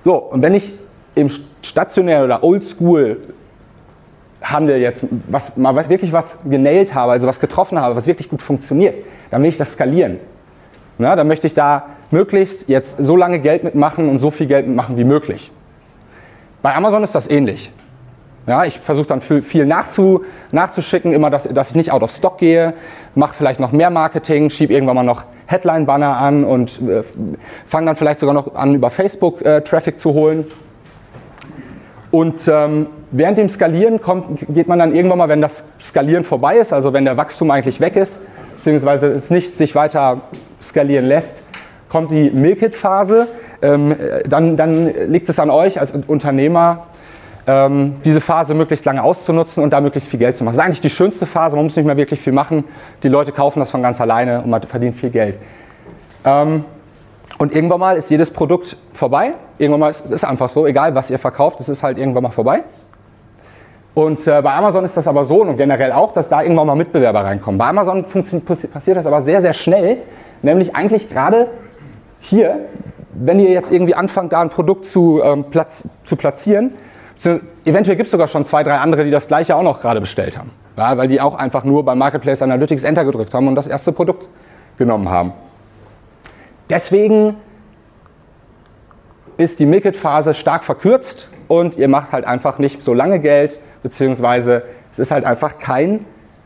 So, 0.00 0.16
und 0.16 0.42
wenn 0.42 0.54
ich 0.54 0.74
im 1.14 1.30
stationären 1.62 2.24
oder 2.24 2.44
Oldschool 2.44 3.33
Handel 4.44 4.80
jetzt, 4.80 5.06
was 5.28 5.56
mal 5.56 5.74
wirklich 5.88 6.12
was 6.12 6.38
genailt 6.44 6.94
habe, 6.94 7.12
also 7.12 7.26
was 7.26 7.40
getroffen 7.40 7.78
habe, 7.78 7.96
was 7.96 8.06
wirklich 8.06 8.28
gut 8.28 8.42
funktioniert, 8.42 8.94
dann 9.30 9.42
will 9.42 9.48
ich 9.48 9.56
das 9.56 9.72
skalieren. 9.72 10.18
Ja, 10.98 11.16
dann 11.16 11.26
möchte 11.26 11.46
ich 11.46 11.54
da 11.54 11.86
möglichst 12.10 12.68
jetzt 12.68 13.02
so 13.02 13.16
lange 13.16 13.40
Geld 13.40 13.64
mitmachen 13.64 14.08
und 14.08 14.18
so 14.18 14.30
viel 14.30 14.46
Geld 14.46 14.66
mitmachen 14.66 14.96
wie 14.96 15.04
möglich. 15.04 15.50
Bei 16.62 16.74
Amazon 16.74 17.02
ist 17.02 17.14
das 17.14 17.28
ähnlich. 17.28 17.72
Ja, 18.46 18.64
ich 18.64 18.78
versuche 18.78 19.06
dann 19.06 19.22
viel 19.22 19.64
nachzu, 19.64 20.22
nachzuschicken, 20.52 21.14
immer, 21.14 21.30
dass, 21.30 21.44
dass 21.44 21.70
ich 21.70 21.76
nicht 21.76 21.90
out 21.90 22.02
of 22.02 22.10
stock 22.10 22.36
gehe, 22.38 22.74
mache 23.14 23.34
vielleicht 23.34 23.58
noch 23.58 23.72
mehr 23.72 23.88
Marketing, 23.88 24.50
schiebe 24.50 24.74
irgendwann 24.74 24.96
mal 24.96 25.02
noch 25.02 25.24
Headline-Banner 25.46 26.16
an 26.16 26.44
und 26.44 26.80
äh, 26.82 27.02
fange 27.64 27.86
dann 27.86 27.96
vielleicht 27.96 28.20
sogar 28.20 28.34
noch 28.34 28.54
an, 28.54 28.74
über 28.74 28.90
Facebook 28.90 29.42
äh, 29.42 29.62
Traffic 29.62 29.98
zu 29.98 30.12
holen. 30.12 30.44
Und 32.10 32.46
ähm, 32.46 32.86
während 33.16 33.38
dem 33.38 33.48
Skalieren 33.48 34.00
kommt, 34.00 34.46
geht 34.48 34.66
man 34.66 34.78
dann 34.78 34.94
irgendwann 34.94 35.18
mal, 35.18 35.28
wenn 35.28 35.40
das 35.40 35.68
Skalieren 35.80 36.24
vorbei 36.24 36.56
ist, 36.56 36.72
also 36.72 36.92
wenn 36.92 37.04
der 37.04 37.16
Wachstum 37.16 37.50
eigentlich 37.50 37.80
weg 37.80 37.96
ist, 37.96 38.20
beziehungsweise 38.56 39.08
es 39.08 39.30
nicht 39.30 39.56
sich 39.56 39.74
weiter 39.74 40.22
skalieren 40.60 41.06
lässt, 41.06 41.44
kommt 41.88 42.10
die 42.10 42.30
Milk-It-Phase. 42.30 43.28
Ähm, 43.62 43.94
dann, 44.26 44.56
dann 44.56 44.92
liegt 45.10 45.28
es 45.28 45.38
an 45.38 45.48
euch 45.48 45.78
als 45.78 45.92
Unternehmer, 45.92 46.86
ähm, 47.46 47.96
diese 48.04 48.20
Phase 48.20 48.52
möglichst 48.54 48.84
lange 48.84 49.02
auszunutzen 49.02 49.62
und 49.62 49.70
da 49.70 49.80
möglichst 49.80 50.10
viel 50.10 50.18
Geld 50.18 50.36
zu 50.36 50.44
machen. 50.44 50.56
Das 50.56 50.62
ist 50.62 50.66
eigentlich 50.66 50.80
die 50.80 50.90
schönste 50.90 51.24
Phase, 51.24 51.54
man 51.56 51.66
muss 51.66 51.76
nicht 51.76 51.86
mehr 51.86 51.96
wirklich 51.96 52.20
viel 52.20 52.32
machen. 52.32 52.64
Die 53.02 53.08
Leute 53.08 53.32
kaufen 53.32 53.60
das 53.60 53.70
von 53.70 53.82
ganz 53.82 54.00
alleine 54.00 54.42
und 54.42 54.50
man 54.50 54.62
verdient 54.62 54.96
viel 54.96 55.10
Geld. 55.10 55.38
Ähm, 56.24 56.64
und 57.38 57.54
irgendwann 57.54 57.80
mal 57.80 57.96
ist 57.96 58.10
jedes 58.10 58.30
Produkt 58.30 58.76
vorbei. 58.92 59.34
Irgendwann 59.58 59.80
mal 59.80 59.90
ist 59.90 60.10
es 60.10 60.24
einfach 60.24 60.48
so, 60.48 60.66
egal 60.66 60.94
was 60.94 61.10
ihr 61.10 61.18
verkauft, 61.18 61.60
es 61.60 61.68
ist 61.68 61.82
halt 61.82 61.98
irgendwann 61.98 62.22
mal 62.24 62.30
vorbei. 62.30 62.64
Und 63.94 64.26
äh, 64.26 64.42
bei 64.42 64.52
Amazon 64.54 64.84
ist 64.84 64.96
das 64.96 65.06
aber 65.06 65.24
so 65.24 65.42
und 65.42 65.56
generell 65.56 65.92
auch, 65.92 66.12
dass 66.12 66.28
da 66.28 66.42
irgendwann 66.42 66.66
mal 66.66 66.74
Mitbewerber 66.74 67.24
reinkommen. 67.24 67.58
Bei 67.58 67.68
Amazon 67.68 68.04
passiert 68.04 68.96
das 68.96 69.06
aber 69.06 69.20
sehr, 69.20 69.40
sehr 69.40 69.54
schnell, 69.54 69.98
nämlich 70.42 70.74
eigentlich 70.74 71.08
gerade 71.08 71.46
hier, 72.18 72.66
wenn 73.12 73.38
ihr 73.38 73.50
jetzt 73.50 73.70
irgendwie 73.70 73.94
anfangt, 73.94 74.32
da 74.32 74.40
ein 74.40 74.50
Produkt 74.50 74.84
zu, 74.84 75.22
ähm, 75.22 75.44
platz, 75.50 75.88
zu 76.04 76.16
platzieren, 76.16 76.74
eventuell 77.64 77.96
gibt 77.96 78.06
es 78.06 78.10
sogar 78.10 78.26
schon 78.26 78.44
zwei, 78.44 78.64
drei 78.64 78.78
andere, 78.78 79.04
die 79.04 79.12
das 79.12 79.28
gleiche 79.28 79.54
auch 79.54 79.62
noch 79.62 79.80
gerade 79.80 80.00
bestellt 80.00 80.36
haben. 80.36 80.50
Ja, 80.76 80.96
weil 80.96 81.06
die 81.06 81.20
auch 81.20 81.34
einfach 81.34 81.62
nur 81.62 81.84
beim 81.84 81.98
Marketplace 81.98 82.42
Analytics 82.42 82.82
Enter 82.82 83.04
gedrückt 83.04 83.32
haben 83.32 83.46
und 83.46 83.54
das 83.54 83.68
erste 83.68 83.92
Produkt 83.92 84.28
genommen 84.76 85.08
haben. 85.08 85.32
Deswegen 86.68 87.36
ist 89.36 89.60
die 89.60 89.66
Milkit-Phase 89.66 90.34
stark 90.34 90.64
verkürzt 90.64 91.28
und 91.46 91.76
ihr 91.76 91.88
macht 91.88 92.12
halt 92.12 92.24
einfach 92.24 92.58
nicht 92.58 92.82
so 92.82 92.94
lange 92.94 93.20
Geld, 93.20 93.60
beziehungsweise 93.84 94.64
es 94.90 94.98
ist 94.98 95.12
halt 95.12 95.24
einfach 95.24 95.58
kein 95.58 96.00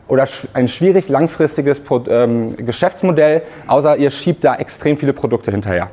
oder 0.07 0.27
ein 0.53 0.67
schwierig 0.67 1.07
langfristiges 1.07 1.81
ähm, 2.09 2.53
Geschäftsmodell, 2.57 3.43
außer 3.65 3.95
ihr 3.97 4.11
schiebt 4.11 4.43
da 4.43 4.55
extrem 4.55 4.97
viele 4.97 5.13
Produkte 5.13 5.49
hinterher. 5.49 5.89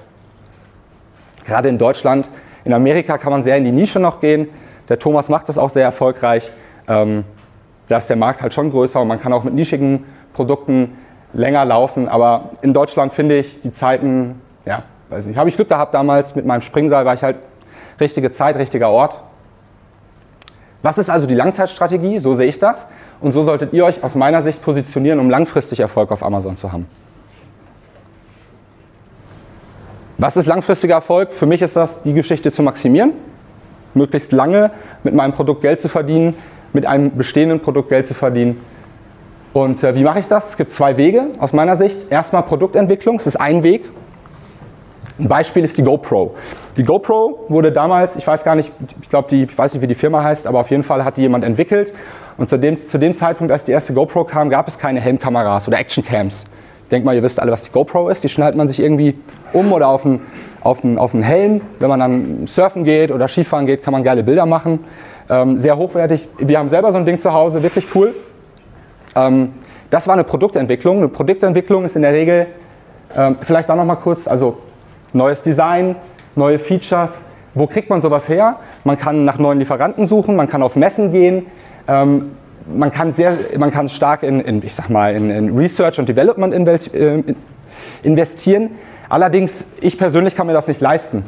Gerade 1.46 1.68
in 1.68 1.78
Deutschland, 1.78 2.28
in 2.64 2.72
Amerika 2.72 3.16
kann 3.16 3.30
man 3.30 3.44
sehr 3.44 3.56
in 3.56 3.64
die 3.64 3.72
Nische 3.72 4.00
noch 4.00 4.20
gehen. 4.20 4.48
Der 4.88 4.98
Thomas 4.98 5.28
macht 5.28 5.48
das 5.48 5.56
auch 5.56 5.70
sehr 5.70 5.84
erfolgreich. 5.84 6.50
Ähm, 6.88 7.24
da 7.86 7.98
ist 7.98 8.10
der 8.10 8.16
Markt 8.16 8.42
halt 8.42 8.52
schon 8.52 8.70
größer 8.70 9.00
und 9.00 9.06
man 9.06 9.20
kann 9.20 9.32
auch 9.32 9.44
mit 9.44 9.54
nischigen 9.54 10.04
Produkten 10.32 10.98
länger 11.32 11.64
laufen. 11.64 12.08
Aber 12.08 12.50
in 12.62 12.72
Deutschland 12.72 13.12
finde 13.12 13.38
ich 13.38 13.62
die 13.62 13.70
Zeiten, 13.70 14.40
ja, 14.64 14.82
weiß 15.10 15.26
nicht, 15.26 15.36
habe 15.36 15.48
ich 15.48 15.54
Glück 15.54 15.68
gehabt 15.68 15.94
damals 15.94 16.34
mit 16.34 16.44
meinem 16.44 16.62
Springseil, 16.62 17.04
war 17.04 17.14
ich 17.14 17.22
halt 17.22 17.38
richtige 18.00 18.32
Zeit, 18.32 18.56
richtiger 18.56 18.90
Ort. 18.90 19.20
Was 20.87 20.99
ist 20.99 21.11
also 21.11 21.26
die 21.26 21.35
Langzeitstrategie? 21.35 22.21
So 22.21 22.35
sehe 22.35 22.47
ich 22.47 22.61
das. 22.61 22.87
Und 23.21 23.33
so 23.33 23.43
solltet 23.43 23.73
ihr 23.73 23.85
euch 23.85 24.05
aus 24.05 24.14
meiner 24.14 24.40
Sicht 24.40 24.62
positionieren, 24.62 25.19
um 25.19 25.28
langfristig 25.28 25.81
Erfolg 25.81 26.12
auf 26.12 26.23
Amazon 26.23 26.57
zu 26.57 26.71
haben. 26.71 26.87
Was 30.16 30.37
ist 30.37 30.47
langfristiger 30.47 30.95
Erfolg? 30.95 31.33
Für 31.33 31.47
mich 31.47 31.61
ist 31.61 31.75
das, 31.75 32.05
die 32.05 32.12
Geschichte 32.12 32.52
zu 32.52 32.62
maximieren, 32.62 33.14
möglichst 33.95 34.31
lange 34.31 34.71
mit 35.02 35.12
meinem 35.12 35.33
Produkt 35.33 35.62
Geld 35.62 35.81
zu 35.81 35.88
verdienen, 35.88 36.37
mit 36.73 36.87
einem 36.87 37.16
bestehenden 37.16 37.59
Produkt 37.59 37.88
Geld 37.88 38.07
zu 38.07 38.14
verdienen 38.14 38.61
und 39.55 39.83
äh, 39.83 39.95
wie 39.97 40.05
mache 40.05 40.21
ich 40.21 40.28
das? 40.28 40.50
Es 40.50 40.57
gibt 40.57 40.71
zwei 40.71 40.99
Wege 40.99 41.31
aus 41.38 41.52
meiner 41.52 41.75
Sicht. 41.75 42.12
Erstmal 42.12 42.43
Produktentwicklung, 42.43 43.16
das 43.16 43.26
ist 43.26 43.37
ein 43.37 43.62
Weg. 43.62 43.88
Ein 45.18 45.28
Beispiel 45.28 45.64
ist 45.64 45.78
die 45.78 45.82
GoPro. 45.82 46.35
Die 46.76 46.82
GoPro 46.82 47.46
wurde 47.49 47.73
damals, 47.73 48.16
ich 48.16 48.26
weiß 48.26 48.44
gar 48.44 48.54
nicht, 48.54 48.70
ich 49.00 49.08
glaube, 49.08 49.35
ich 49.35 49.56
weiß 49.56 49.73
nicht, 49.73 49.82
wie 49.82 49.87
die 49.87 49.94
Firma 49.94 50.23
heißt, 50.23 50.46
aber 50.46 50.61
auf 50.61 50.70
jeden 50.70 50.82
Fall 50.82 51.04
hat 51.04 51.16
die 51.16 51.23
jemand 51.23 51.42
entwickelt. 51.42 51.94
Und 52.37 52.50
zu 52.50 52.58
dem, 52.58 52.78
zu 52.78 52.99
dem 52.99 53.14
Zeitpunkt, 53.14 53.50
als 53.50 53.64
die 53.64 53.73
erste 53.73 53.94
GoPro 53.94 54.25
kam, 54.25 54.50
gab 54.50 54.68
es 54.68 54.78
keine 54.78 55.00
Helmkameras 55.00 55.68
oder 55.68 55.78
Actioncams. 55.78 56.44
Ich 56.82 56.90
denke 56.90 57.06
mal, 57.06 57.16
ihr 57.16 57.23
wisst 57.23 57.40
alle, 57.40 57.50
was 57.50 57.64
die 57.64 57.73
GoPro 57.73 58.11
ist. 58.11 58.25
Die 58.25 58.28
schnallt 58.28 58.56
man 58.56 58.68
sich 58.68 58.78
irgendwie 58.78 59.18
um 59.54 59.73
oder 59.73 59.88
auf 59.88 60.04
einen, 60.04 60.20
auf 60.61 60.85
einen, 60.85 60.99
auf 60.99 61.14
einen 61.14 61.23
Helm. 61.23 61.62
Wenn 61.78 61.88
man 61.88 61.99
dann 61.99 62.46
surfen 62.46 62.85
geht 62.85 63.11
oder 63.11 63.26
Skifahren 63.26 63.66
geht, 63.66 63.82
kann 63.82 63.92
man 63.92 64.04
geile 64.04 64.23
Bilder 64.23 64.44
machen. 64.44 64.85
Ähm, 65.30 65.56
sehr 65.56 65.78
hochwertig. 65.78 66.28
Wir 66.38 66.58
haben 66.58 66.68
selber 66.68 66.92
so 66.92 66.99
ein 66.99 67.06
Ding 67.06 67.18
zu 67.18 67.32
Hause, 67.32 67.62
wirklich 67.62 67.87
cool. 67.94 68.14
Ähm, 69.16 69.54
das 69.88 70.06
war 70.06 70.14
eine 70.14 70.25
Produktentwicklung. 70.25 70.99
Eine 70.99 71.08
Produktentwicklung 71.08 71.87
ist 71.87 71.96
in 71.96 72.02
der 72.02 72.12
Regel, 72.12 72.46
ähm, 73.16 73.37
vielleicht 73.40 73.70
auch 73.70 73.76
noch 73.76 73.85
mal 73.85 73.96
kurz, 73.96 74.28
also 74.28 74.58
neues 75.16 75.42
Design, 75.42 75.96
neue 76.35 76.58
Features. 76.58 77.25
Wo 77.54 77.66
kriegt 77.66 77.88
man 77.88 78.02
sowas 78.02 78.28
her? 78.28 78.56
Man 78.85 78.99
kann 78.99 79.25
nach 79.25 79.38
neuen 79.38 79.58
Lieferanten 79.58 80.06
suchen, 80.06 80.37
man 80.37 80.46
kann 80.46 80.62
auf 80.62 80.76
Messen 80.76 81.11
gehen, 81.11 81.46
ähm, 81.88 82.32
man 82.66 82.90
kann 82.90 83.12
sehr, 83.12 83.35
man 83.58 83.70
kann 83.70 83.88
stark 83.88 84.23
in, 84.23 84.40
in 84.40 84.62
ich 84.62 84.75
sag 84.75 84.90
mal, 84.90 85.14
in, 85.14 85.30
in, 85.30 85.56
Research 85.56 85.99
und 85.99 86.08
Development 86.08 86.52
äh, 86.54 87.23
investieren. 88.02 88.70
Allerdings, 89.08 89.73
ich 89.80 89.96
persönlich 89.99 90.35
kann 90.35 90.46
mir 90.46 90.52
das 90.52 90.68
nicht 90.68 90.80
leisten. 90.80 91.25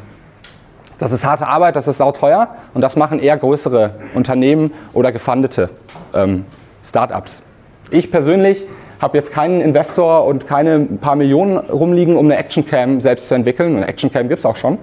Das 0.97 1.13
ist 1.13 1.25
harte 1.25 1.47
Arbeit, 1.47 1.77
das 1.77 1.87
ist 1.87 1.97
sauteuer 1.97 2.49
und 2.73 2.81
das 2.81 2.97
machen 2.97 3.19
eher 3.19 3.37
größere 3.37 3.95
Unternehmen 4.13 4.73
oder 4.93 5.13
gefundete 5.13 5.69
ähm, 6.13 6.45
Startups. 6.83 7.41
Ich 7.89 8.11
persönlich 8.11 8.65
habe 8.99 9.17
jetzt 9.17 9.31
keinen 9.31 9.61
Investor 9.61 10.25
und 10.25 10.45
keine 10.45 10.79
paar 10.81 11.15
Millionen 11.15 11.57
rumliegen, 11.57 12.17
um 12.17 12.25
eine 12.25 12.37
Actioncam 12.37 13.01
selbst 13.01 13.27
zu 13.27 13.35
entwickeln. 13.35 13.77
Eine 13.77 13.87
Actioncam 13.87 14.27
gibt 14.27 14.39
es 14.39 14.45
auch 14.45 14.57
schon. 14.57 14.77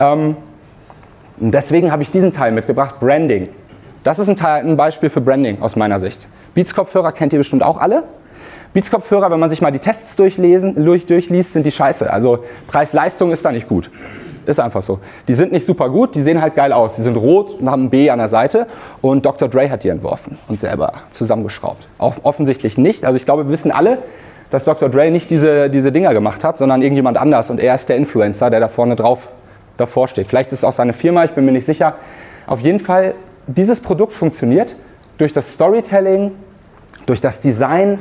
Ähm, 0.00 0.36
deswegen 1.36 1.92
habe 1.92 2.02
ich 2.02 2.10
diesen 2.10 2.32
Teil 2.32 2.52
mitgebracht, 2.52 3.00
Branding. 3.00 3.48
Das 4.02 4.18
ist 4.18 4.28
ein, 4.28 4.36
Teil, 4.36 4.64
ein 4.64 4.76
Beispiel 4.76 5.10
für 5.10 5.20
Branding 5.20 5.62
aus 5.62 5.76
meiner 5.76 5.98
Sicht. 5.98 6.28
Beats-Kopfhörer 6.54 7.12
kennt 7.12 7.32
ihr 7.32 7.38
bestimmt 7.38 7.62
auch 7.62 7.78
alle. 7.78 8.04
Beats-Kopfhörer, 8.72 9.30
wenn 9.30 9.40
man 9.40 9.50
sich 9.50 9.62
mal 9.62 9.70
die 9.70 9.78
Tests 9.78 10.16
durchlesen, 10.16 10.74
durch, 10.74 11.06
durchliest, 11.06 11.52
sind 11.52 11.64
die 11.64 11.70
scheiße. 11.70 12.12
Also 12.12 12.44
Preis-Leistung 12.66 13.30
ist 13.30 13.44
da 13.44 13.52
nicht 13.52 13.68
gut. 13.68 13.90
Ist 14.46 14.60
einfach 14.60 14.82
so. 14.82 15.00
Die 15.28 15.34
sind 15.34 15.52
nicht 15.52 15.64
super 15.64 15.88
gut, 15.88 16.14
die 16.14 16.22
sehen 16.22 16.40
halt 16.40 16.54
geil 16.54 16.72
aus. 16.72 16.96
Die 16.96 17.02
sind 17.02 17.16
rot 17.16 17.52
und 17.60 17.70
haben 17.70 17.84
ein 17.84 17.90
B 17.90 18.10
an 18.10 18.18
der 18.18 18.28
Seite 18.28 18.66
und 19.00 19.24
Dr. 19.24 19.48
Dre 19.48 19.70
hat 19.70 19.84
die 19.84 19.88
entworfen 19.88 20.38
und 20.48 20.60
selber 20.60 20.92
zusammengeschraubt. 21.10 21.88
Auch 21.98 22.16
offensichtlich 22.22 22.78
nicht. 22.78 23.04
Also 23.04 23.16
ich 23.16 23.24
glaube, 23.24 23.44
wir 23.44 23.50
wissen 23.50 23.70
alle, 23.70 23.98
dass 24.50 24.64
Dr. 24.64 24.88
Dre 24.88 25.10
nicht 25.10 25.30
diese, 25.30 25.70
diese 25.70 25.90
Dinger 25.90 26.12
gemacht 26.12 26.44
hat, 26.44 26.58
sondern 26.58 26.82
irgendjemand 26.82 27.16
anders 27.16 27.50
und 27.50 27.58
er 27.58 27.74
ist 27.74 27.88
der 27.88 27.96
Influencer, 27.96 28.50
der 28.50 28.60
da 28.60 28.68
vorne 28.68 28.96
drauf 28.96 29.30
davor 29.76 30.08
steht. 30.08 30.28
Vielleicht 30.28 30.52
ist 30.52 30.58
es 30.58 30.64
auch 30.64 30.72
seine 30.72 30.92
Firma, 30.92 31.24
ich 31.24 31.32
bin 31.32 31.44
mir 31.44 31.52
nicht 31.52 31.66
sicher. 31.66 31.94
Auf 32.46 32.60
jeden 32.60 32.80
Fall, 32.80 33.14
dieses 33.46 33.80
Produkt 33.80 34.12
funktioniert 34.12 34.76
durch 35.18 35.32
das 35.32 35.54
Storytelling, 35.54 36.32
durch 37.06 37.20
das 37.20 37.40
Design, 37.40 37.98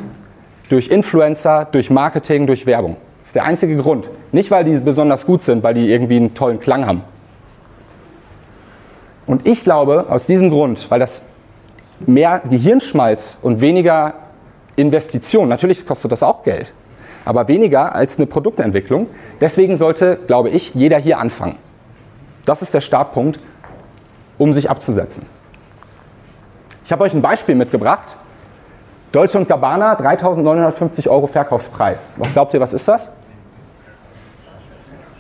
durch 0.70 0.90
Influencer, 0.90 1.68
durch 1.72 1.90
Marketing, 1.90 2.48
durch 2.48 2.66
Werbung. 2.66 2.98
Ist 3.34 3.38
der 3.38 3.46
einzige 3.46 3.76
Grund. 3.78 4.12
Nicht, 4.32 4.52
weil 4.52 4.64
die 4.64 4.78
besonders 4.78 5.26
gut 5.26 5.42
sind, 5.42 5.64
weil 5.64 5.74
die 5.74 5.92
irgendwie 5.92 6.18
einen 6.18 6.36
tollen 6.36 6.60
Klang 6.60 6.86
haben. 6.86 7.02
Und 9.26 9.48
ich 9.48 9.64
glaube, 9.64 10.06
aus 10.08 10.28
diesem 10.28 10.52
Grund, 10.52 10.92
weil 10.92 11.00
das 11.00 11.24
mehr 12.06 12.44
Gehirnschmalz 12.48 13.40
und 13.42 13.60
weniger 13.60 14.14
Investition, 14.76 15.50
natürlich 15.50 15.84
kostet 15.84 16.12
das 16.12 16.22
auch 16.22 16.44
Geld, 16.44 16.76
aber 17.26 17.48
weniger 17.48 17.96
als 17.96 18.18
eine 18.18 18.28
Produktentwicklung. 18.28 19.08
Deswegen 19.42 19.78
sollte, 19.78 20.20
glaube 20.28 20.50
ich, 20.50 20.76
jeder 20.76 21.00
hier 21.00 21.18
anfangen. 21.18 21.58
Das 22.46 22.62
ist 22.62 22.76
der 22.76 22.82
Startpunkt, 22.82 23.40
um 24.38 24.54
sich 24.54 24.70
abzusetzen. 24.70 25.26
Ich 26.86 26.92
habe 26.92 27.04
euch 27.04 27.16
ein 27.16 27.24
Beispiel 27.24 27.56
mitgebracht. 27.56 28.16
Dolce 29.12 29.40
und 29.40 29.48
Gabbana, 29.48 29.96
3.950 29.96 31.10
Euro 31.10 31.26
Verkaufspreis. 31.26 32.14
Was 32.18 32.34
glaubt 32.34 32.54
ihr, 32.54 32.60
was 32.60 32.74
ist 32.74 32.88
das? 32.88 33.12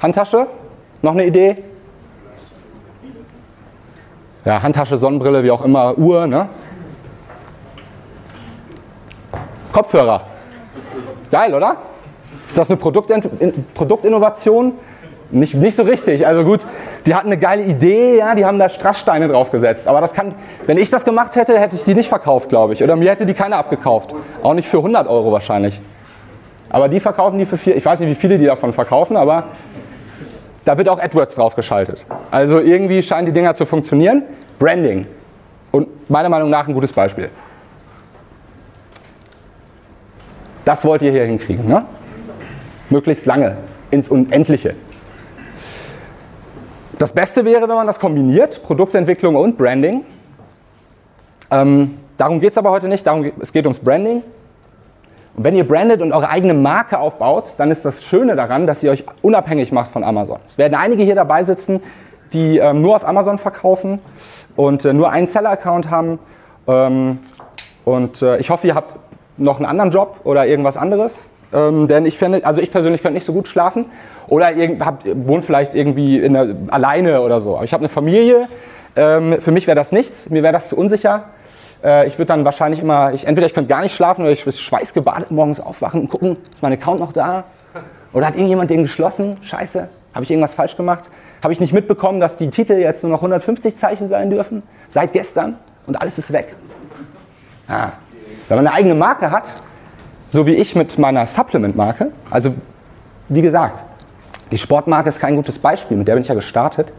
Handtasche? 0.04 0.48
Noch 1.02 1.14
eine 1.14 1.26
Idee? 1.26 1.56
Ja, 4.44 4.62
Handtasche, 4.62 4.98
Sonnenbrille, 4.98 5.44
wie 5.44 5.52
auch 5.52 5.64
immer, 5.64 5.98
Uhr, 5.98 6.28
ne? 6.28 6.50
Kopfhörer. 9.72 10.22
Geil, 11.32 11.54
oder? 11.54 11.78
Ist 12.46 12.58
das 12.58 12.70
eine 12.70 12.78
Produktint 12.78 13.30
Produktinnovation? 13.74 14.74
Nicht, 15.32 15.56
nicht 15.56 15.76
so 15.76 15.84
richtig. 15.84 16.28
Also 16.28 16.44
gut, 16.44 16.68
die 17.08 17.16
hatten 17.16 17.28
eine 17.28 17.38
geile 17.38 17.64
Idee, 17.64 18.18
ja, 18.18 18.36
die 18.36 18.46
haben 18.46 18.60
da 18.60 18.68
Strasssteine 18.70 19.30
draufgesetzt. 19.30 19.88
Aber 19.88 20.02
das 20.02 20.14
kann, 20.14 20.36
wenn 20.68 20.78
ich 20.78 20.90
das 20.90 21.06
gemacht 21.06 21.36
hätte, 21.38 21.58
hätte 21.58 21.76
ich 21.78 21.86
die 21.86 21.96
nicht 21.96 22.10
verkauft, 22.10 22.50
glaube 22.50 22.74
ich. 22.74 22.84
Oder 22.84 22.98
mir 22.98 23.10
hätte 23.10 23.26
die 23.26 23.34
keiner 23.34 23.58
abgekauft. 23.58 24.14
Auch 24.44 24.54
nicht 24.54 24.68
für 24.68 24.78
100 24.78 25.08
Euro 25.08 25.32
wahrscheinlich. 25.32 25.82
Aber 26.70 26.90
die 26.90 27.00
verkaufen 27.00 27.40
die 27.40 27.46
für 27.46 27.58
vier. 27.58 27.76
Ich 27.78 27.86
weiß 27.86 28.00
nicht, 28.02 28.10
wie 28.10 28.16
viele 28.16 28.38
die 28.38 28.46
davon 28.46 28.74
verkaufen, 28.74 29.16
aber 29.16 29.46
da 30.66 30.78
wird 30.78 30.90
auch 30.90 31.00
AdWords 31.00 31.36
draufgeschaltet. 31.36 32.06
Also 32.32 32.60
irgendwie 32.60 33.02
scheinen 33.02 33.26
die 33.26 33.34
Dinger 33.34 33.54
zu 33.56 33.66
funktionieren. 33.66 34.24
Branding. 34.60 35.06
Und 35.72 36.10
meiner 36.10 36.30
Meinung 36.30 36.50
nach 36.50 36.68
ein 36.68 36.74
gutes 36.74 36.94
Beispiel. 36.94 37.30
Das 40.66 40.86
wollt 40.86 41.02
ihr 41.02 41.12
hier 41.12 41.26
hinkriegen, 41.26 41.68
ne? 41.68 41.86
Möglichst 42.90 43.26
lange, 43.26 43.58
ins 43.92 44.08
Unendliche. 44.08 44.76
Das 47.00 47.12
Beste 47.12 47.44
wäre, 47.44 47.64
wenn 47.64 47.76
man 47.76 47.88
das 47.88 48.00
kombiniert, 48.00 48.64
Produktentwicklung 48.64 49.36
und 49.36 49.58
Branding. 49.58 50.06
Ähm, 51.52 51.98
darum 52.18 52.40
geht 52.40 52.52
es 52.52 52.58
aber 52.58 52.72
heute 52.72 52.88
nicht, 52.88 53.06
darum, 53.06 53.30
es 53.42 53.52
geht 53.52 53.66
ums 53.66 53.80
Branding. 53.80 54.24
Und 55.36 55.44
wenn 55.44 55.56
ihr 55.56 55.68
brandet 55.68 56.02
und 56.02 56.12
eure 56.12 56.30
eigene 56.30 56.54
Marke 56.54 57.00
aufbaut, 57.00 57.54
dann 57.58 57.72
ist 57.72 57.86
das 57.86 58.04
Schöne 58.04 58.36
daran, 58.36 58.68
dass 58.68 58.84
ihr 58.84 58.92
euch 58.92 59.04
unabhängig 59.22 59.72
macht 59.72 59.90
von 59.90 60.04
Amazon. 60.04 60.40
Es 60.46 60.58
werden 60.58 60.76
einige 60.76 61.04
hier 61.04 61.16
dabei 61.16 61.44
sitzen, 61.44 61.82
die 62.34 62.58
ähm, 62.58 62.82
nur 62.82 62.96
auf 62.96 63.08
Amazon 63.08 63.38
verkaufen 63.38 64.00
und 64.56 64.86
äh, 64.86 64.94
nur 64.94 65.10
einen 65.10 65.28
Seller-Account 65.28 65.90
haben. 65.90 66.20
Ähm, 66.68 67.20
und 67.86 68.22
äh, 68.22 68.38
ich 68.38 68.50
hoffe, 68.50 68.68
ihr 68.68 68.76
habt 68.76 68.96
noch 69.38 69.58
einen 69.58 69.66
anderen 69.66 69.92
Job 69.92 70.22
oder 70.24 70.46
irgendwas 70.46 70.78
anderes. 70.78 71.30
Ähm, 71.52 71.88
denn 71.88 72.06
ich 72.06 72.18
finde, 72.18 72.46
also 72.46 72.62
ich 72.62 72.72
persönlich 72.72 73.02
könnte 73.02 73.16
nicht 73.16 73.26
so 73.26 73.34
gut 73.34 73.48
schlafen. 73.48 73.86
Oder 74.28 74.54
irgend, 74.54 74.86
hab, 74.86 75.04
wohnt 75.06 75.46
vielleicht 75.46 75.76
irgendwie 75.76 76.24
eine, 76.24 76.56
alleine 76.70 77.22
oder 77.22 77.40
so. 77.40 77.56
Aber 77.56 77.66
ich 77.66 77.74
habe 77.74 77.82
eine 77.82 77.90
Familie. 77.90 78.48
Ähm, 78.96 79.40
für 79.40 79.52
mich 79.52 79.68
wäre 79.68 79.76
das 79.76 79.92
nichts. 79.92 80.30
Mir 80.30 80.44
wäre 80.44 80.54
das 80.54 80.70
zu 80.70 80.78
unsicher. 80.78 81.26
Äh, 81.84 82.08
ich 82.08 82.18
würde 82.18 82.28
dann 82.28 82.46
wahrscheinlich 82.46 82.80
immer, 82.80 83.14
ich, 83.14 83.28
entweder 83.28 83.46
ich 83.46 83.54
könnte 83.54 83.70
gar 83.70 83.82
nicht 83.82 83.94
schlafen 83.94 84.22
oder 84.22 84.32
ich 84.32 84.46
würde 84.46 84.58
schweißgebadet 84.58 85.32
morgens 85.32 85.60
aufwachen 85.60 86.02
und 86.02 86.08
gucken, 86.08 86.38
ist 86.52 86.64
mein 86.64 86.74
Account 86.74 87.00
noch 87.00 87.14
da? 87.14 87.44
Oder 88.14 88.28
hat 88.28 88.36
irgendjemand 88.36 88.70
den 88.70 88.84
geschlossen? 88.84 89.38
Scheiße. 89.42 89.90
Habe 90.14 90.24
ich 90.24 90.32
irgendwas 90.32 90.54
falsch 90.54 90.78
gemacht? 90.78 91.10
Habe 91.42 91.54
ich 91.54 91.60
nicht 91.60 91.74
mitbekommen, 91.74 92.20
dass 92.20 92.38
die 92.38 92.50
Titel 92.50 92.74
jetzt 92.74 93.04
nur 93.04 93.12
noch 93.12 93.20
150 93.20 93.76
Zeichen 93.76 94.08
sein 94.08 94.30
dürfen? 94.30 94.62
Seit 94.88 95.12
gestern? 95.14 95.58
Und 95.88 96.00
alles 96.00 96.18
ist 96.20 96.32
weg. 96.32 96.56
Ah. 97.68 97.90
Wenn 98.48 98.58
man 98.58 98.68
eine 98.68 98.76
eigene 98.76 98.96
Marke 98.96 99.32
hat, 99.32 99.58
so 100.30 100.46
wie 100.46 100.54
ich 100.54 100.76
mit 100.76 100.98
meiner 101.00 101.26
Supplement-Marke, 101.26 102.12
also 102.30 102.54
wie 103.30 103.42
gesagt, 103.42 103.84
die 104.52 104.58
Sportmarke 104.58 105.10
ist 105.10 105.20
kein 105.20 105.36
gutes 105.36 105.58
Beispiel, 105.58 105.98
mit 105.98 106.08
der 106.08 106.14
bin 106.14 106.22
ich 106.22 106.28
ja 106.28 106.36
gestartet. 106.36 106.94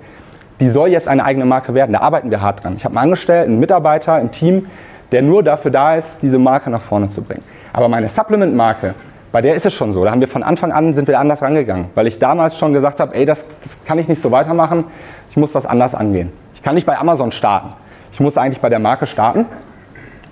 Die 0.60 0.68
soll 0.68 0.88
jetzt 0.88 1.08
eine 1.08 1.24
eigene 1.24 1.44
Marke 1.44 1.74
werden, 1.74 1.92
da 1.92 2.00
arbeiten 2.00 2.30
wir 2.30 2.40
hart 2.40 2.62
dran. 2.62 2.74
Ich 2.76 2.84
habe 2.84 2.96
einen 2.96 3.04
Angestellten, 3.04 3.52
einen 3.52 3.60
Mitarbeiter 3.60 4.20
im 4.20 4.30
Team, 4.30 4.66
der 5.12 5.22
nur 5.22 5.42
dafür 5.42 5.70
da 5.70 5.96
ist, 5.96 6.22
diese 6.22 6.38
Marke 6.38 6.70
nach 6.70 6.80
vorne 6.80 7.10
zu 7.10 7.22
bringen. 7.22 7.42
Aber 7.72 7.88
meine 7.88 8.08
Supplement-Marke, 8.08 8.94
bei 9.32 9.42
der 9.42 9.54
ist 9.54 9.66
es 9.66 9.74
schon 9.74 9.90
so. 9.92 10.04
Da 10.04 10.12
haben 10.12 10.20
wir 10.20 10.28
von 10.28 10.44
Anfang 10.44 10.70
an 10.70 10.92
sind 10.92 11.08
wir 11.08 11.18
anders 11.18 11.42
rangegangen, 11.42 11.86
weil 11.96 12.06
ich 12.06 12.20
damals 12.20 12.56
schon 12.56 12.72
gesagt 12.72 13.00
habe, 13.00 13.14
ey, 13.16 13.24
das, 13.24 13.46
das 13.62 13.84
kann 13.84 13.98
ich 13.98 14.08
nicht 14.08 14.20
so 14.20 14.30
weitermachen. 14.30 14.84
Ich 15.28 15.36
muss 15.36 15.50
das 15.50 15.66
anders 15.66 15.96
angehen. 15.96 16.32
Ich 16.54 16.62
kann 16.62 16.76
nicht 16.76 16.86
bei 16.86 16.96
Amazon 16.96 17.32
starten. 17.32 17.70
Ich 18.12 18.20
muss 18.20 18.38
eigentlich 18.38 18.60
bei 18.60 18.68
der 18.68 18.78
Marke 18.78 19.06
starten. 19.06 19.46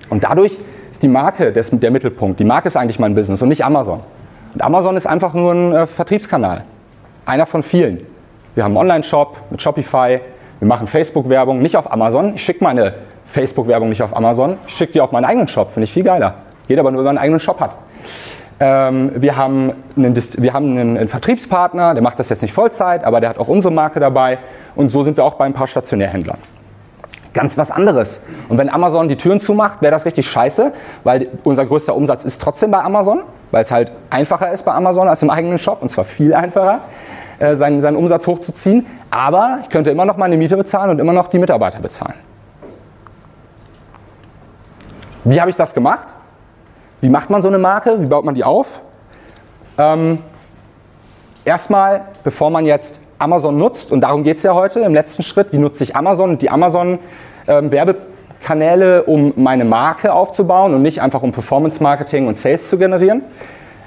Und 0.09 0.23
dadurch 0.23 0.57
ist 0.93 1.03
die 1.03 1.09
Marke 1.09 1.53
des, 1.53 1.71
der 1.73 1.91
Mittelpunkt. 1.91 2.39
Die 2.39 2.45
Marke 2.45 2.69
ist 2.69 2.77
eigentlich 2.77 3.01
mein 3.01 3.17
Business 3.17 3.43
und 3.43 3.49
nicht 3.49 3.65
Amazon. 3.65 4.01
Und 4.55 4.63
Amazon 4.63 4.97
ist 4.97 5.07
einfach 5.07 5.35
nur 5.35 5.53
ein 5.53 5.73
äh, 5.73 5.87
Vertriebskanal. 5.89 6.65
Einer 7.27 7.47
von 7.47 7.65
vielen. 7.65 8.07
Wir 8.55 8.65
haben 8.65 8.73
einen 8.73 8.89
Online-Shop 8.89 9.39
mit 9.51 9.63
Shopify. 9.63 10.21
Wir 10.59 10.69
machen 10.69 10.87
Facebook-Werbung 10.87 11.61
nicht 11.61 11.75
auf 11.77 11.91
Amazon. 11.91 12.35
Ich 12.35 12.43
schicke 12.43 12.63
meine 12.63 12.95
Facebook-Werbung 13.25 13.89
nicht 13.89 14.03
auf 14.03 14.15
Amazon. 14.15 14.59
Ich 14.67 14.75
schicke 14.75 14.93
die 14.93 15.01
auf 15.01 15.11
meinen 15.11 15.25
eigenen 15.25 15.49
Shop. 15.49 15.71
Finde 15.71 15.85
ich 15.85 15.93
viel 15.93 16.05
geiler. 16.05 16.35
Geht 16.69 16.79
aber 16.79 16.91
nur, 16.91 16.99
wenn 16.99 17.07
man 17.07 17.17
einen 17.17 17.25
eigenen 17.25 17.41
Shop 17.41 17.61
hat. 17.61 17.79
Ähm, 18.61 19.11
wir 19.15 19.39
haben, 19.39 19.73
einen, 19.97 20.15
wir 20.15 20.53
haben 20.53 20.79
einen, 20.79 21.09
Vertriebspartner, 21.09 21.95
der 21.95 22.03
macht 22.03 22.19
das 22.19 22.29
jetzt 22.29 22.43
nicht 22.43 22.53
Vollzeit, 22.53 23.05
aber 23.05 23.21
der 23.21 23.31
hat 23.31 23.39
auch 23.39 23.49
unsere 23.49 23.73
Marke 23.73 24.01
dabei. 24.01 24.39
Und 24.77 24.91
so 24.91 25.03
sind 25.03 25.17
wir 25.17 25.25
auch 25.25 25.35
bei 25.35 25.47
ein 25.47 25.55
paar 25.55 25.67
Stationärhändlern. 25.67 26.39
Ganz 27.33 27.57
was 27.57 27.71
anderes. 27.71 28.23
Und 28.51 28.59
wenn 28.59 28.69
Amazon 28.69 29.09
die 29.09 29.17
Türen 29.17 29.41
zumacht, 29.41 29.81
wäre 29.81 29.93
das 29.93 30.05
richtig 30.05 30.27
scheiße, 30.29 30.75
weil 31.05 31.29
unser 31.45 31.65
größter 31.65 31.97
Umsatz 31.97 32.25
ist 32.25 32.43
trotzdem 32.43 32.71
bei 32.71 32.83
Amazon, 32.83 33.23
weil 33.51 33.63
es 33.63 33.73
halt 33.73 33.91
einfacher 34.11 34.53
ist 34.53 34.67
bei 34.67 34.73
Amazon 34.73 35.09
als 35.09 35.23
im 35.23 35.31
eigenen 35.31 35.59
Shop 35.59 35.81
und 35.81 35.89
zwar 35.89 36.05
viel 36.05 36.35
einfacher, 36.35 36.83
äh, 37.43 37.57
seinen, 37.57 37.81
seinen 37.81 37.97
Umsatz 37.97 38.29
hochzuziehen. 38.29 38.87
Aber 39.11 39.59
ich 39.63 39.69
könnte 39.69 39.91
immer 39.91 40.05
noch 40.05 40.17
meine 40.17 40.37
Miete 40.37 40.57
bezahlen 40.57 40.91
und 40.91 41.01
immer 41.01 41.13
noch 41.13 41.27
die 41.27 41.41
Mitarbeiter 41.41 41.81
bezahlen. 41.81 42.15
Wie 45.25 45.41
habe 45.41 45.51
ich 45.51 45.57
das 45.57 45.75
gemacht? 45.75 46.15
Wie 47.01 47.09
macht 47.09 47.31
man 47.31 47.43
so 47.43 47.49
eine 47.49 47.59
Marke? 47.59 48.01
Wie 48.01 48.07
baut 48.07 48.25
man 48.25 48.37
die 48.37 48.45
auf? 48.45 48.81
Ähm, 49.77 50.19
erstmal, 51.45 52.03
bevor 52.23 52.51
man 52.51 52.65
jetzt 52.65 53.01
Amazon 53.19 53.57
nutzt, 53.57 53.91
und 53.91 54.03
darum 54.03 54.23
geht 54.23 54.37
es 54.37 54.45
ja 54.45 54.55
heute 54.55 54.79
im 54.81 54.95
letzten 54.95 55.25
Schritt, 55.25 55.53
wie 55.53 55.59
nutze 55.59 55.83
ich 55.83 55.97
Amazon 55.97 56.31
und 56.31 56.43
die 56.43 56.51
Amazon-Werbekanäle, 56.51 58.99
ähm, 58.99 59.05
um 59.07 59.33
meine 59.37 59.65
Marke 59.65 60.13
aufzubauen 60.13 60.75
und 60.75 60.83
nicht 60.83 61.03
einfach 61.03 61.23
um 61.23 61.33
Performance-Marketing 61.33 62.29
und 62.29 62.37
Sales 62.37 62.71
zu 62.71 62.79
generieren. 62.79 63.23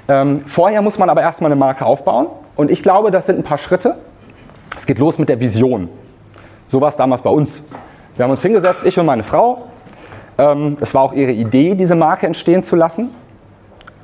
Ähm, 0.08 0.42
vorher 0.46 0.82
muss 0.82 0.98
man 0.98 1.08
aber 1.08 1.22
erstmal 1.22 1.50
eine 1.50 1.58
Marke 1.58 1.86
aufbauen 1.86 2.26
und 2.56 2.70
ich 2.70 2.82
glaube, 2.82 3.10
das 3.10 3.26
sind 3.26 3.38
ein 3.38 3.42
paar 3.42 3.58
Schritte. 3.58 3.96
Es 4.76 4.86
geht 4.86 4.98
los 4.98 5.18
mit 5.18 5.28
der 5.28 5.40
Vision. 5.40 5.88
So 6.68 6.80
war 6.80 6.88
es 6.88 6.96
damals 6.96 7.22
bei 7.22 7.30
uns. 7.30 7.62
Wir 8.16 8.24
haben 8.24 8.30
uns 8.30 8.42
hingesetzt, 8.42 8.84
ich 8.86 8.98
und 8.98 9.06
meine 9.06 9.22
Frau, 9.22 9.66
ähm, 10.38 10.76
es 10.80 10.94
war 10.94 11.02
auch 11.02 11.12
ihre 11.12 11.32
Idee, 11.32 11.74
diese 11.74 11.94
Marke 11.94 12.26
entstehen 12.26 12.62
zu 12.62 12.76
lassen, 12.76 13.10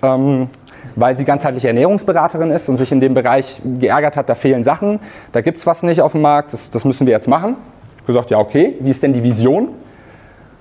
ähm, 0.02 0.48
weil 0.94 1.16
sie 1.16 1.24
ganzheitliche 1.24 1.68
Ernährungsberaterin 1.68 2.50
ist 2.50 2.68
und 2.68 2.76
sich 2.76 2.92
in 2.92 3.00
dem 3.00 3.14
Bereich 3.14 3.60
geärgert 3.80 4.16
hat, 4.16 4.28
da 4.28 4.34
fehlen 4.34 4.64
Sachen, 4.64 5.00
da 5.32 5.40
gibt 5.40 5.58
es 5.58 5.66
was 5.66 5.82
nicht 5.82 6.00
auf 6.02 6.12
dem 6.12 6.20
Markt, 6.20 6.52
das, 6.52 6.70
das 6.70 6.84
müssen 6.84 7.06
wir 7.06 7.12
jetzt 7.12 7.28
machen. 7.28 7.56
Ich 7.84 8.02
habe 8.02 8.06
gesagt, 8.06 8.30
ja 8.30 8.38
okay, 8.38 8.76
wie 8.80 8.90
ist 8.90 9.02
denn 9.02 9.12
die 9.12 9.22
Vision? 9.22 9.68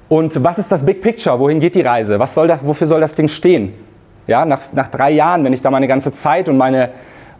Und 0.08 0.44
was 0.44 0.58
ist 0.58 0.72
das 0.72 0.86
Big 0.86 1.02
Picture? 1.02 1.40
Wohin 1.40 1.60
geht 1.60 1.76
die 1.76 1.82
Reise? 1.82 2.20
Was 2.20 2.34
soll 2.34 2.48
das, 2.48 2.66
wofür 2.66 2.88
soll 2.88 3.02
das 3.02 3.16
Ding 3.16 3.30
stehen? 3.30 3.74
Ja, 4.28 4.46
nach, 4.46 4.60
nach 4.74 4.88
drei 4.88 5.12
Jahren, 5.12 5.44
wenn 5.44 5.54
ich 5.54 5.62
da 5.62 5.72
meine 5.72 5.88
ganze 5.88 6.12
Zeit 6.12 6.50
und 6.50 6.58
meine, 6.58 6.90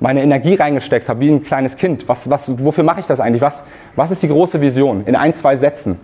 meine 0.02 0.24
Energie 0.24 0.56
reingesteckt 0.56 1.08
habe, 1.08 1.22
wie 1.22 1.30
ein 1.30 1.44
kleines 1.44 1.78
Kind, 1.78 2.10
was, 2.10 2.30
was, 2.30 2.52
wofür 2.60 2.84
mache 2.84 3.00
ich 3.00 3.06
das 3.06 3.20
eigentlich? 3.20 3.42
Was, 3.42 3.64
was 3.96 4.12
ist 4.12 4.22
die 4.24 4.28
große 4.28 4.60
Vision? 4.60 5.06
In 5.06 5.16
ein, 5.16 5.34
zwei 5.34 5.56
Sätzen. 5.56 6.00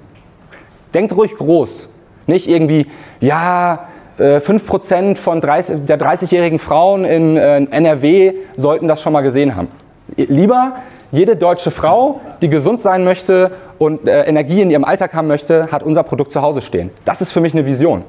Denkt 0.93 1.15
ruhig 1.17 1.35
groß. 1.35 1.89
Nicht 2.27 2.47
irgendwie, 2.47 2.85
ja, 3.19 3.87
5% 4.19 4.93
äh, 4.93 5.15
von 5.15 5.41
30, 5.41 5.85
der 5.85 5.99
30-jährigen 5.99 6.59
Frauen 6.59 7.05
in 7.05 7.37
äh, 7.37 7.57
NRW 7.57 8.33
sollten 8.55 8.87
das 8.87 9.01
schon 9.01 9.13
mal 9.13 9.21
gesehen 9.21 9.55
haben. 9.55 9.69
Lieber 10.15 10.75
jede 11.11 11.35
deutsche 11.35 11.71
Frau, 11.71 12.21
die 12.41 12.49
gesund 12.49 12.79
sein 12.79 13.03
möchte 13.03 13.51
und 13.79 14.07
äh, 14.07 14.25
Energie 14.25 14.61
in 14.61 14.69
ihrem 14.69 14.83
Alltag 14.83 15.15
haben 15.15 15.27
möchte, 15.27 15.71
hat 15.71 15.81
unser 15.81 16.03
Produkt 16.03 16.31
zu 16.31 16.41
Hause 16.43 16.61
stehen. 16.61 16.91
Das 17.03 17.21
ist 17.21 17.31
für 17.31 17.41
mich 17.41 17.53
eine 17.53 17.65
Vision. 17.65 18.03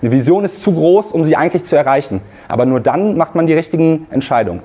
Eine 0.00 0.12
Vision 0.12 0.44
ist 0.46 0.62
zu 0.62 0.72
groß, 0.72 1.12
um 1.12 1.24
sie 1.24 1.36
eigentlich 1.36 1.64
zu 1.64 1.76
erreichen. 1.76 2.22
Aber 2.48 2.64
nur 2.64 2.80
dann 2.80 3.18
macht 3.18 3.34
man 3.34 3.46
die 3.46 3.54
richtigen 3.54 4.06
Entscheidungen. 4.10 4.62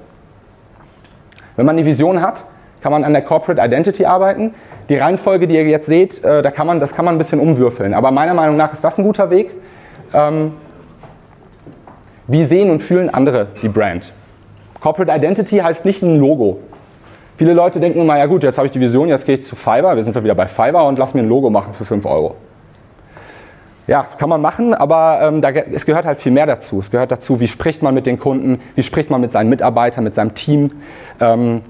Wenn 1.61 1.67
man 1.67 1.75
eine 1.77 1.85
Vision 1.85 2.23
hat, 2.23 2.45
kann 2.81 2.91
man 2.91 3.03
an 3.03 3.13
der 3.13 3.21
Corporate 3.21 3.61
Identity 3.63 4.03
arbeiten. 4.03 4.55
Die 4.89 4.95
Reihenfolge, 4.95 5.47
die 5.47 5.53
ihr 5.53 5.67
jetzt 5.67 5.85
seht, 5.85 6.23
äh, 6.23 6.41
da 6.41 6.49
kann 6.49 6.65
man, 6.65 6.79
das 6.79 6.95
kann 6.95 7.05
man 7.05 7.13
ein 7.13 7.17
bisschen 7.19 7.39
umwürfeln. 7.39 7.93
Aber 7.93 8.09
meiner 8.09 8.33
Meinung 8.33 8.57
nach 8.57 8.73
ist 8.73 8.83
das 8.83 8.97
ein 8.97 9.03
guter 9.03 9.29
Weg. 9.29 9.53
Ähm, 10.11 10.53
wie 12.25 12.45
sehen 12.45 12.71
und 12.71 12.81
fühlen 12.81 13.11
andere 13.11 13.49
die 13.61 13.69
Brand? 13.69 14.11
Corporate 14.79 15.15
Identity 15.15 15.59
heißt 15.59 15.85
nicht 15.85 16.01
ein 16.01 16.19
Logo. 16.19 16.61
Viele 17.37 17.53
Leute 17.53 17.79
denken 17.79 18.01
immer, 18.01 18.17
ja 18.17 18.25
gut, 18.25 18.41
jetzt 18.41 18.57
habe 18.57 18.65
ich 18.65 18.71
die 18.71 18.81
Vision, 18.81 19.07
jetzt 19.07 19.27
gehe 19.27 19.35
ich 19.35 19.43
zu 19.43 19.55
Fiverr, 19.55 19.95
wir 19.95 20.01
sind 20.01 20.15
wieder 20.23 20.33
bei 20.33 20.47
Fiverr 20.47 20.87
und 20.87 20.97
lass 20.97 21.13
mir 21.13 21.21
ein 21.21 21.29
Logo 21.29 21.51
machen 21.51 21.75
für 21.75 21.85
5 21.85 22.03
Euro. 22.07 22.37
Ja, 23.87 24.03
kann 24.03 24.29
man 24.29 24.41
machen, 24.41 24.73
aber 24.73 25.19
ähm, 25.23 25.41
da, 25.41 25.49
es 25.49 25.85
gehört 25.85 26.05
halt 26.05 26.19
viel 26.19 26.31
mehr 26.31 26.45
dazu. 26.45 26.79
Es 26.79 26.91
gehört 26.91 27.11
dazu, 27.11 27.39
wie 27.39 27.47
spricht 27.47 27.81
man 27.81 27.93
mit 27.93 28.05
den 28.05 28.19
Kunden, 28.19 28.59
wie 28.75 28.83
spricht 28.83 29.09
man 29.09 29.21
mit 29.21 29.31
seinen 29.31 29.49
Mitarbeitern, 29.49 30.03
mit 30.03 30.13
seinem 30.13 30.33
Team. 30.35 30.71
Ähm, 31.19 31.61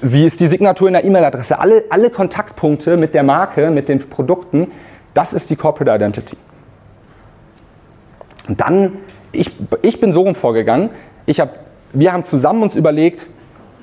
wie 0.00 0.26
ist 0.26 0.38
die 0.40 0.46
Signatur 0.46 0.88
in 0.88 0.94
der 0.94 1.04
E-Mail-Adresse? 1.04 1.58
Alle, 1.58 1.84
alle 1.88 2.10
Kontaktpunkte 2.10 2.98
mit 2.98 3.14
der 3.14 3.22
Marke, 3.22 3.70
mit 3.70 3.88
den 3.88 4.06
Produkten, 4.08 4.70
das 5.14 5.32
ist 5.32 5.48
die 5.48 5.56
Corporate 5.56 5.94
Identity. 5.96 6.36
Und 8.46 8.60
dann, 8.60 8.92
ich, 9.32 9.50
ich 9.80 10.00
bin 10.00 10.12
so 10.12 10.22
rum 10.22 10.34
vorgegangen, 10.34 10.90
ich 11.24 11.40
hab, 11.40 11.58
wir 11.94 12.12
haben 12.12 12.24
zusammen 12.24 12.62
uns 12.62 12.76
überlegt, 12.76 13.30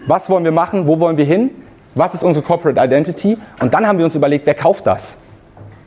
was 0.05 0.29
wollen 0.29 0.43
wir 0.43 0.51
machen, 0.51 0.85
wo 0.85 0.99
wollen 0.99 1.17
wir 1.17 1.25
hin, 1.25 1.49
was 1.95 2.13
ist 2.13 2.23
unsere 2.23 2.45
Corporate 2.45 2.79
Identity 2.79 3.37
und 3.59 3.73
dann 3.73 3.87
haben 3.87 3.97
wir 3.97 4.05
uns 4.05 4.15
überlegt, 4.15 4.45
wer 4.45 4.53
kauft 4.53 4.85
das? 4.85 5.17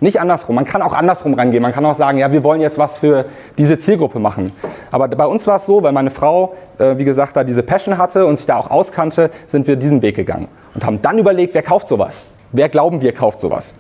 Nicht 0.04 0.20
andersrum. 0.20 0.54
Man 0.54 0.66
kann 0.66 0.82
auch 0.82 0.92
andersrum 0.92 1.32
rangehen. 1.32 1.62
Man 1.62 1.72
kann 1.72 1.86
auch 1.86 1.94
sagen, 1.94 2.18
ja, 2.18 2.30
wir 2.30 2.44
wollen 2.44 2.60
jetzt 2.60 2.76
was 2.76 2.98
für 2.98 3.24
diese 3.56 3.78
Zielgruppe 3.78 4.18
machen. 4.18 4.52
Aber 4.90 5.08
bei 5.08 5.24
uns 5.24 5.46
war 5.46 5.56
es 5.56 5.64
so, 5.64 5.82
weil 5.82 5.92
meine 5.92 6.10
Frau, 6.10 6.56
äh, 6.78 6.98
wie 6.98 7.04
gesagt, 7.04 7.38
da 7.38 7.42
diese 7.42 7.62
Passion 7.62 7.96
hatte 7.96 8.26
und 8.26 8.36
sich 8.36 8.44
da 8.44 8.58
auch 8.58 8.70
auskannte, 8.70 9.30
sind 9.46 9.66
wir 9.66 9.76
diesen 9.76 10.02
Weg 10.02 10.16
gegangen 10.16 10.48
und 10.74 10.84
haben 10.84 11.00
dann 11.00 11.18
überlegt, 11.18 11.54
wer 11.54 11.62
kauft 11.62 11.88
sowas? 11.88 12.26
Wer 12.52 12.68
glauben 12.68 13.00
wir 13.00 13.14
kauft 13.14 13.40
sowas? 13.40 13.72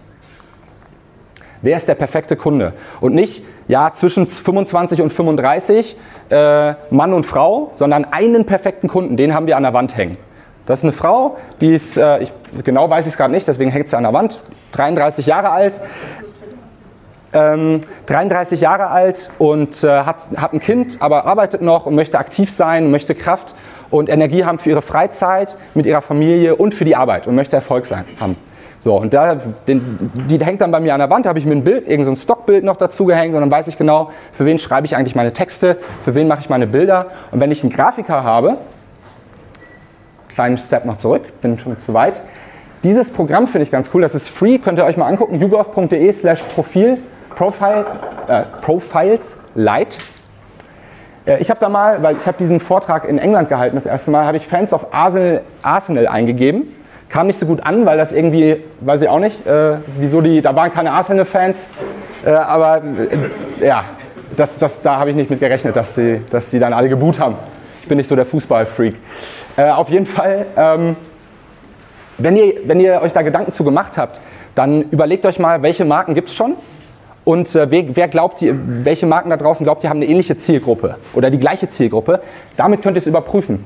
Wer 1.60 1.76
ist 1.76 1.88
der 1.88 1.94
perfekte 1.94 2.36
Kunde? 2.36 2.72
Und 3.02 3.14
nicht, 3.14 3.44
ja, 3.68 3.92
zwischen 3.92 4.26
25 4.26 5.02
und 5.02 5.12
35 5.12 5.94
äh, 6.30 6.72
Mann 6.88 7.12
und 7.12 7.26
Frau, 7.26 7.70
sondern 7.74 8.06
einen 8.06 8.46
perfekten 8.46 8.88
Kunden, 8.88 9.18
den 9.18 9.34
haben 9.34 9.46
wir 9.46 9.58
an 9.58 9.62
der 9.62 9.74
Wand 9.74 9.94
hängen. 9.94 10.16
Das 10.66 10.80
ist 10.80 10.84
eine 10.84 10.92
Frau, 10.92 11.36
die 11.60 11.74
ist, 11.74 11.96
äh, 11.96 12.22
ich, 12.22 12.32
genau 12.64 12.88
weiß 12.88 13.04
ich 13.04 13.12
es 13.12 13.16
gerade 13.16 13.32
nicht, 13.32 13.46
deswegen 13.46 13.70
hängt 13.70 13.88
sie 13.88 13.96
an 13.96 14.04
der 14.04 14.12
Wand, 14.12 14.40
33 14.72 15.26
Jahre 15.26 15.50
alt. 15.50 15.80
Ähm, 17.34 17.80
33 18.06 18.60
Jahre 18.60 18.90
alt 18.90 19.28
und 19.38 19.82
äh, 19.82 19.88
hat, 19.88 20.28
hat 20.36 20.52
ein 20.52 20.60
Kind, 20.60 20.98
aber 21.00 21.26
arbeitet 21.26 21.62
noch 21.62 21.84
und 21.84 21.96
möchte 21.96 22.16
aktiv 22.16 22.48
sein, 22.48 22.92
möchte 22.92 23.16
Kraft 23.16 23.56
und 23.90 24.08
Energie 24.08 24.44
haben 24.44 24.60
für 24.60 24.70
ihre 24.70 24.82
Freizeit, 24.82 25.58
mit 25.74 25.84
ihrer 25.84 26.00
Familie 26.00 26.54
und 26.54 26.74
für 26.74 26.84
die 26.84 26.94
Arbeit 26.94 27.26
und 27.26 27.34
möchte 27.34 27.56
Erfolg 27.56 27.86
sein, 27.86 28.04
haben. 28.20 28.36
So, 28.78 28.96
und 28.96 29.14
da, 29.14 29.36
den, 29.66 30.12
die 30.28 30.38
hängt 30.44 30.60
dann 30.60 30.70
bei 30.70 30.78
mir 30.78 30.92
an 30.92 31.00
der 31.00 31.10
Wand, 31.10 31.24
da 31.24 31.30
habe 31.30 31.38
ich 31.38 31.46
mir 31.46 31.56
ein 31.56 31.64
Bild, 31.64 31.88
irgendein 31.88 32.14
so 32.16 32.22
Stockbild 32.22 32.64
noch 32.64 32.76
dazu 32.76 33.06
gehängt 33.06 33.34
und 33.34 33.40
dann 33.40 33.50
weiß 33.50 33.66
ich 33.66 33.78
genau, 33.78 34.10
für 34.30 34.44
wen 34.44 34.58
schreibe 34.58 34.86
ich 34.86 34.94
eigentlich 34.94 35.14
meine 35.14 35.32
Texte, 35.32 35.78
für 36.02 36.14
wen 36.14 36.28
mache 36.28 36.40
ich 36.40 36.50
meine 36.50 36.66
Bilder. 36.66 37.06
Und 37.30 37.40
wenn 37.40 37.50
ich 37.50 37.62
einen 37.62 37.72
Grafiker 37.72 38.22
habe, 38.22 38.58
kleinen 40.34 40.58
Step 40.58 40.84
noch 40.84 40.96
zurück, 40.96 41.40
bin 41.40 41.58
schon 41.58 41.78
zu 41.78 41.94
weit, 41.94 42.20
Dieses 42.84 43.10
Programm 43.10 43.46
finde 43.46 43.62
ich 43.62 43.70
ganz 43.70 43.88
cool, 43.94 44.02
das 44.02 44.14
ist 44.14 44.28
free, 44.28 44.58
könnt 44.58 44.78
ihr 44.78 44.84
euch 44.84 44.98
mal 44.98 45.06
angucken, 45.06 45.40
yougov.de 45.40 46.12
slash 46.12 46.42
Profil, 46.54 46.98
Profile, 47.34 47.86
äh, 48.28 48.42
Profiles 48.60 49.38
Lite. 49.54 49.96
Äh, 51.24 51.38
ich 51.38 51.48
habe 51.48 51.60
da 51.60 51.70
mal, 51.70 52.02
weil 52.02 52.18
ich 52.18 52.26
habe 52.26 52.36
diesen 52.36 52.60
Vortrag 52.60 53.08
in 53.08 53.16
England 53.16 53.48
gehalten 53.48 53.76
das 53.76 53.86
erste 53.86 54.10
Mal, 54.10 54.26
habe 54.26 54.36
ich 54.36 54.46
Fans 54.46 54.74
of 54.74 54.88
Arsenal, 54.92 55.40
Arsenal 55.62 56.06
eingegeben. 56.06 56.64
Kam 57.08 57.26
nicht 57.26 57.38
so 57.38 57.46
gut 57.46 57.64
an, 57.64 57.86
weil 57.86 57.96
das 57.96 58.12
irgendwie, 58.12 58.62
weiß 58.80 59.00
ich 59.00 59.08
auch 59.08 59.18
nicht, 59.18 59.46
äh, 59.46 59.76
wieso 59.98 60.20
die, 60.20 60.42
da 60.42 60.54
waren 60.54 60.70
keine 60.70 60.92
Arsenal-Fans, 60.92 61.68
äh, 62.26 62.30
aber 62.30 62.82
äh, 63.60 63.66
ja, 63.66 63.84
das, 64.36 64.58
das, 64.58 64.82
da 64.82 64.98
habe 64.98 65.10
ich 65.10 65.16
nicht 65.16 65.30
mit 65.30 65.40
gerechnet, 65.40 65.74
dass 65.74 65.94
sie, 65.94 66.20
dass 66.30 66.50
sie 66.50 66.58
dann 66.58 66.72
alle 66.72 66.90
geboot 66.90 67.18
haben. 67.18 67.36
Ich 67.84 67.88
bin 67.88 67.98
nicht 67.98 68.08
so 68.08 68.16
der 68.16 68.24
Fußballfreak. 68.24 68.94
Äh, 69.58 69.68
auf 69.68 69.90
jeden 69.90 70.06
Fall, 70.06 70.46
ähm, 70.56 70.96
wenn, 72.16 72.34
ihr, 72.34 72.54
wenn 72.64 72.80
ihr 72.80 73.02
euch 73.02 73.12
da 73.12 73.20
Gedanken 73.20 73.52
zu 73.52 73.62
gemacht 73.62 73.98
habt, 73.98 74.22
dann 74.54 74.84
überlegt 74.84 75.26
euch 75.26 75.38
mal, 75.38 75.62
welche 75.62 75.84
Marken 75.84 76.14
gibt 76.14 76.28
es 76.28 76.34
schon 76.34 76.54
und 77.24 77.54
äh, 77.54 77.70
wer, 77.70 77.84
wer, 77.94 78.08
glaubt, 78.08 78.40
ihr, 78.40 78.58
welche 78.86 79.04
Marken 79.04 79.28
da 79.28 79.36
draußen 79.36 79.64
glaubt, 79.64 79.82
die 79.82 79.90
haben 79.90 79.98
eine 79.98 80.06
ähnliche 80.06 80.34
Zielgruppe 80.34 80.96
oder 81.12 81.28
die 81.28 81.38
gleiche 81.38 81.68
Zielgruppe. 81.68 82.22
Damit 82.56 82.80
könnt 82.80 82.96
ihr 82.96 83.02
es 83.02 83.06
überprüfen. 83.06 83.62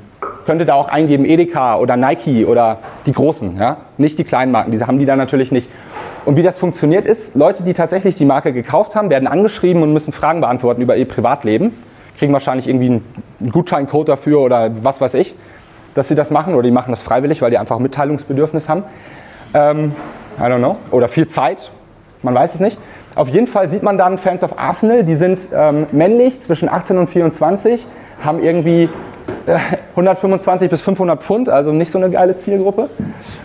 Könnt 0.47 0.61
ihr 0.61 0.67
da 0.67 0.75
auch 0.75 0.89
eingeben 0.89 1.25
Edeka 1.25 1.79
oder 1.79 1.97
Nike 1.97 2.45
oder 2.45 2.81
die 3.07 3.13
großen, 3.13 3.57
ja? 3.57 3.77
nicht 3.99 4.19
die 4.19 4.25
kleinen 4.25 4.51
Marken, 4.51 4.73
diese 4.73 4.89
haben 4.89 4.99
die 4.99 5.07
da 5.07 5.15
natürlich 5.15 5.53
nicht. 5.53 5.69
Und 6.25 6.37
wie 6.37 6.43
das 6.43 6.59
funktioniert 6.59 7.07
ist, 7.07 7.37
Leute, 7.37 7.63
die 7.63 7.73
tatsächlich 7.73 8.17
die 8.17 8.25
Marke 8.25 8.53
gekauft 8.53 8.97
haben, 8.97 9.11
werden 9.11 9.29
angeschrieben 9.29 9.81
und 9.85 9.93
müssen 9.93 10.13
Fragen 10.13 10.41
beantworten 10.41 10.83
über 10.83 10.97
ihr 10.97 11.07
Privatleben 11.07 11.73
kriegen 12.19 12.33
wahrscheinlich 12.33 12.69
irgendwie 12.69 12.87
einen 13.41 13.53
Gutscheincode 13.53 14.09
dafür 14.09 14.41
oder 14.41 14.71
was 14.83 15.01
weiß 15.01 15.15
ich, 15.15 15.35
dass 15.95 16.09
sie 16.09 16.15
das 16.15 16.31
machen 16.31 16.55
oder 16.55 16.65
die 16.65 16.71
machen 16.71 16.91
das 16.91 17.03
freiwillig, 17.03 17.43
weil 17.43 17.51
die 17.51 17.59
einfach 17.59 17.79
Mitteilungsbedürfnis 17.79 18.69
haben. 18.69 18.85
Ähm, 19.55 19.93
I 20.39 20.43
don't 20.43 20.59
know. 20.59 20.77
Oder 20.91 21.09
viel 21.09 21.27
Zeit, 21.27 21.71
man 22.23 22.35
weiß 22.35 22.55
es 22.55 22.61
nicht. 22.61 22.79
Auf 23.15 23.29
jeden 23.29 23.47
Fall 23.47 23.69
sieht 23.69 23.83
man 23.83 23.99
dann 23.99 24.19
Fans 24.19 24.45
of 24.45 24.59
Arsenal, 24.59 25.03
die 25.03 25.17
sind 25.17 25.49
ähm, 25.53 25.87
männlich 25.91 26.41
zwischen 26.41 26.69
18 26.69 26.99
und 26.99 27.09
24, 27.09 27.87
haben 28.25 28.41
irgendwie 28.41 28.89
äh, 29.47 29.59
125 29.91 30.71
bis 30.71 30.83
500 30.83 31.23
Pfund, 31.23 31.49
also 31.49 31.73
nicht 31.73 31.91
so 31.91 31.99
eine 31.99 32.11
geile 32.11 32.37
Zielgruppe, 32.37 32.89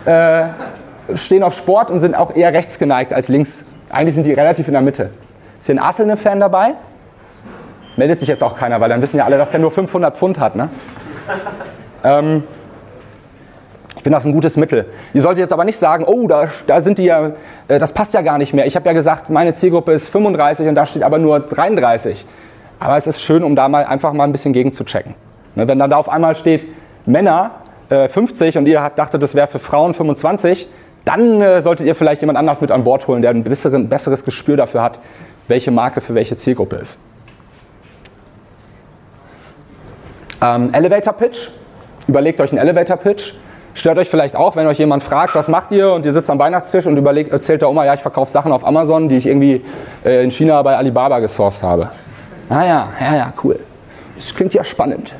äh, 0.04 1.16
stehen 1.16 1.42
auf 1.42 1.56
Sport 1.56 1.90
und 1.90 2.00
sind 2.00 2.14
auch 2.14 2.36
eher 2.36 2.52
rechts 2.52 2.78
geneigt 2.78 3.12
als 3.12 3.28
links. 3.28 3.64
Eigentlich 3.90 4.14
sind 4.14 4.24
die 4.24 4.32
relativ 4.32 4.68
in 4.68 4.74
der 4.74 4.82
Mitte. 4.82 5.10
Ist 5.58 5.66
hier 5.66 5.74
ein 5.74 5.80
Arsenal-Fan 5.80 6.38
dabei? 6.40 6.74
Meldet 7.96 8.20
sich 8.20 8.28
jetzt 8.28 8.42
auch 8.42 8.56
keiner, 8.56 8.80
weil 8.80 8.88
dann 8.88 9.02
wissen 9.02 9.18
ja 9.18 9.24
alle, 9.24 9.38
dass 9.38 9.50
der 9.50 9.60
nur 9.60 9.70
500 9.70 10.16
Pfund 10.16 10.38
hat. 10.38 10.56
Ne? 10.56 10.68
ähm, 12.04 12.44
ich 13.96 14.02
finde 14.02 14.16
das 14.16 14.26
ein 14.26 14.32
gutes 14.32 14.56
Mittel. 14.56 14.86
Ihr 15.14 15.22
solltet 15.22 15.40
jetzt 15.40 15.52
aber 15.52 15.64
nicht 15.64 15.78
sagen, 15.78 16.04
oh, 16.04 16.26
da, 16.26 16.48
da 16.66 16.82
sind 16.82 16.98
die 16.98 17.04
ja, 17.04 17.32
äh, 17.68 17.78
das 17.78 17.92
passt 17.92 18.12
ja 18.14 18.22
gar 18.22 18.38
nicht 18.38 18.52
mehr. 18.52 18.66
Ich 18.66 18.76
habe 18.76 18.86
ja 18.86 18.92
gesagt, 18.92 19.30
meine 19.30 19.54
Zielgruppe 19.54 19.92
ist 19.92 20.08
35 20.08 20.68
und 20.68 20.74
da 20.74 20.86
steht 20.86 21.02
aber 21.02 21.18
nur 21.18 21.40
33. 21.40 22.26
Aber 22.80 22.96
es 22.96 23.06
ist 23.06 23.22
schön, 23.22 23.42
um 23.42 23.56
da 23.56 23.68
mal 23.68 23.84
einfach 23.84 24.12
mal 24.12 24.24
ein 24.24 24.32
bisschen 24.32 24.52
gegen 24.52 24.72
zu 24.72 24.84
checken. 24.84 25.14
Ne, 25.54 25.68
wenn 25.68 25.78
dann 25.78 25.90
da 25.90 25.96
auf 25.96 26.08
einmal 26.08 26.34
steht, 26.34 26.66
Männer 27.06 27.52
äh, 27.88 28.08
50 28.08 28.58
und 28.58 28.66
ihr 28.66 28.90
dachtet, 28.94 29.22
das 29.22 29.34
wäre 29.34 29.46
für 29.46 29.58
Frauen 29.58 29.94
25, 29.94 30.68
dann 31.04 31.40
äh, 31.40 31.62
solltet 31.62 31.86
ihr 31.86 31.94
vielleicht 31.94 32.22
jemand 32.22 32.38
anders 32.38 32.60
mit 32.60 32.70
an 32.70 32.84
Bord 32.84 33.06
holen, 33.06 33.22
der 33.22 33.30
ein 33.30 33.44
besseres 33.44 34.24
Gespür 34.24 34.56
dafür 34.56 34.82
hat, 34.82 35.00
welche 35.48 35.70
Marke 35.70 36.00
für 36.00 36.14
welche 36.14 36.36
Zielgruppe 36.36 36.76
ist. 36.76 36.98
Ähm, 40.44 40.74
Elevator 40.74 41.14
Pitch. 41.14 41.48
Überlegt 42.06 42.40
euch 42.40 42.50
einen 42.52 42.58
Elevator 42.58 42.98
Pitch. 42.98 43.32
Stört 43.72 43.98
euch 43.98 44.08
vielleicht 44.08 44.36
auch, 44.36 44.54
wenn 44.56 44.66
euch 44.66 44.78
jemand 44.78 45.02
fragt, 45.02 45.34
was 45.34 45.48
macht 45.48 45.72
ihr 45.72 45.92
und 45.92 46.06
ihr 46.06 46.12
sitzt 46.12 46.30
am 46.30 46.38
Weihnachtstisch 46.38 46.86
und 46.86 46.96
überlegt, 46.96 47.32
erzählt 47.32 47.62
der 47.62 47.70
Oma, 47.70 47.84
ja, 47.84 47.94
ich 47.94 48.02
verkaufe 48.02 48.30
Sachen 48.30 48.52
auf 48.52 48.64
Amazon, 48.64 49.08
die 49.08 49.16
ich 49.16 49.26
irgendwie 49.26 49.64
äh, 50.04 50.22
in 50.22 50.30
China 50.30 50.62
bei 50.62 50.76
Alibaba 50.76 51.18
gesourced 51.18 51.62
habe. 51.62 51.90
Ah 52.48 52.64
ja, 52.64 52.88
ja, 53.00 53.16
ja, 53.16 53.32
cool. 53.42 53.58
Das 54.14 54.34
klingt 54.34 54.54
ja 54.54 54.62
spannend. 54.62 55.12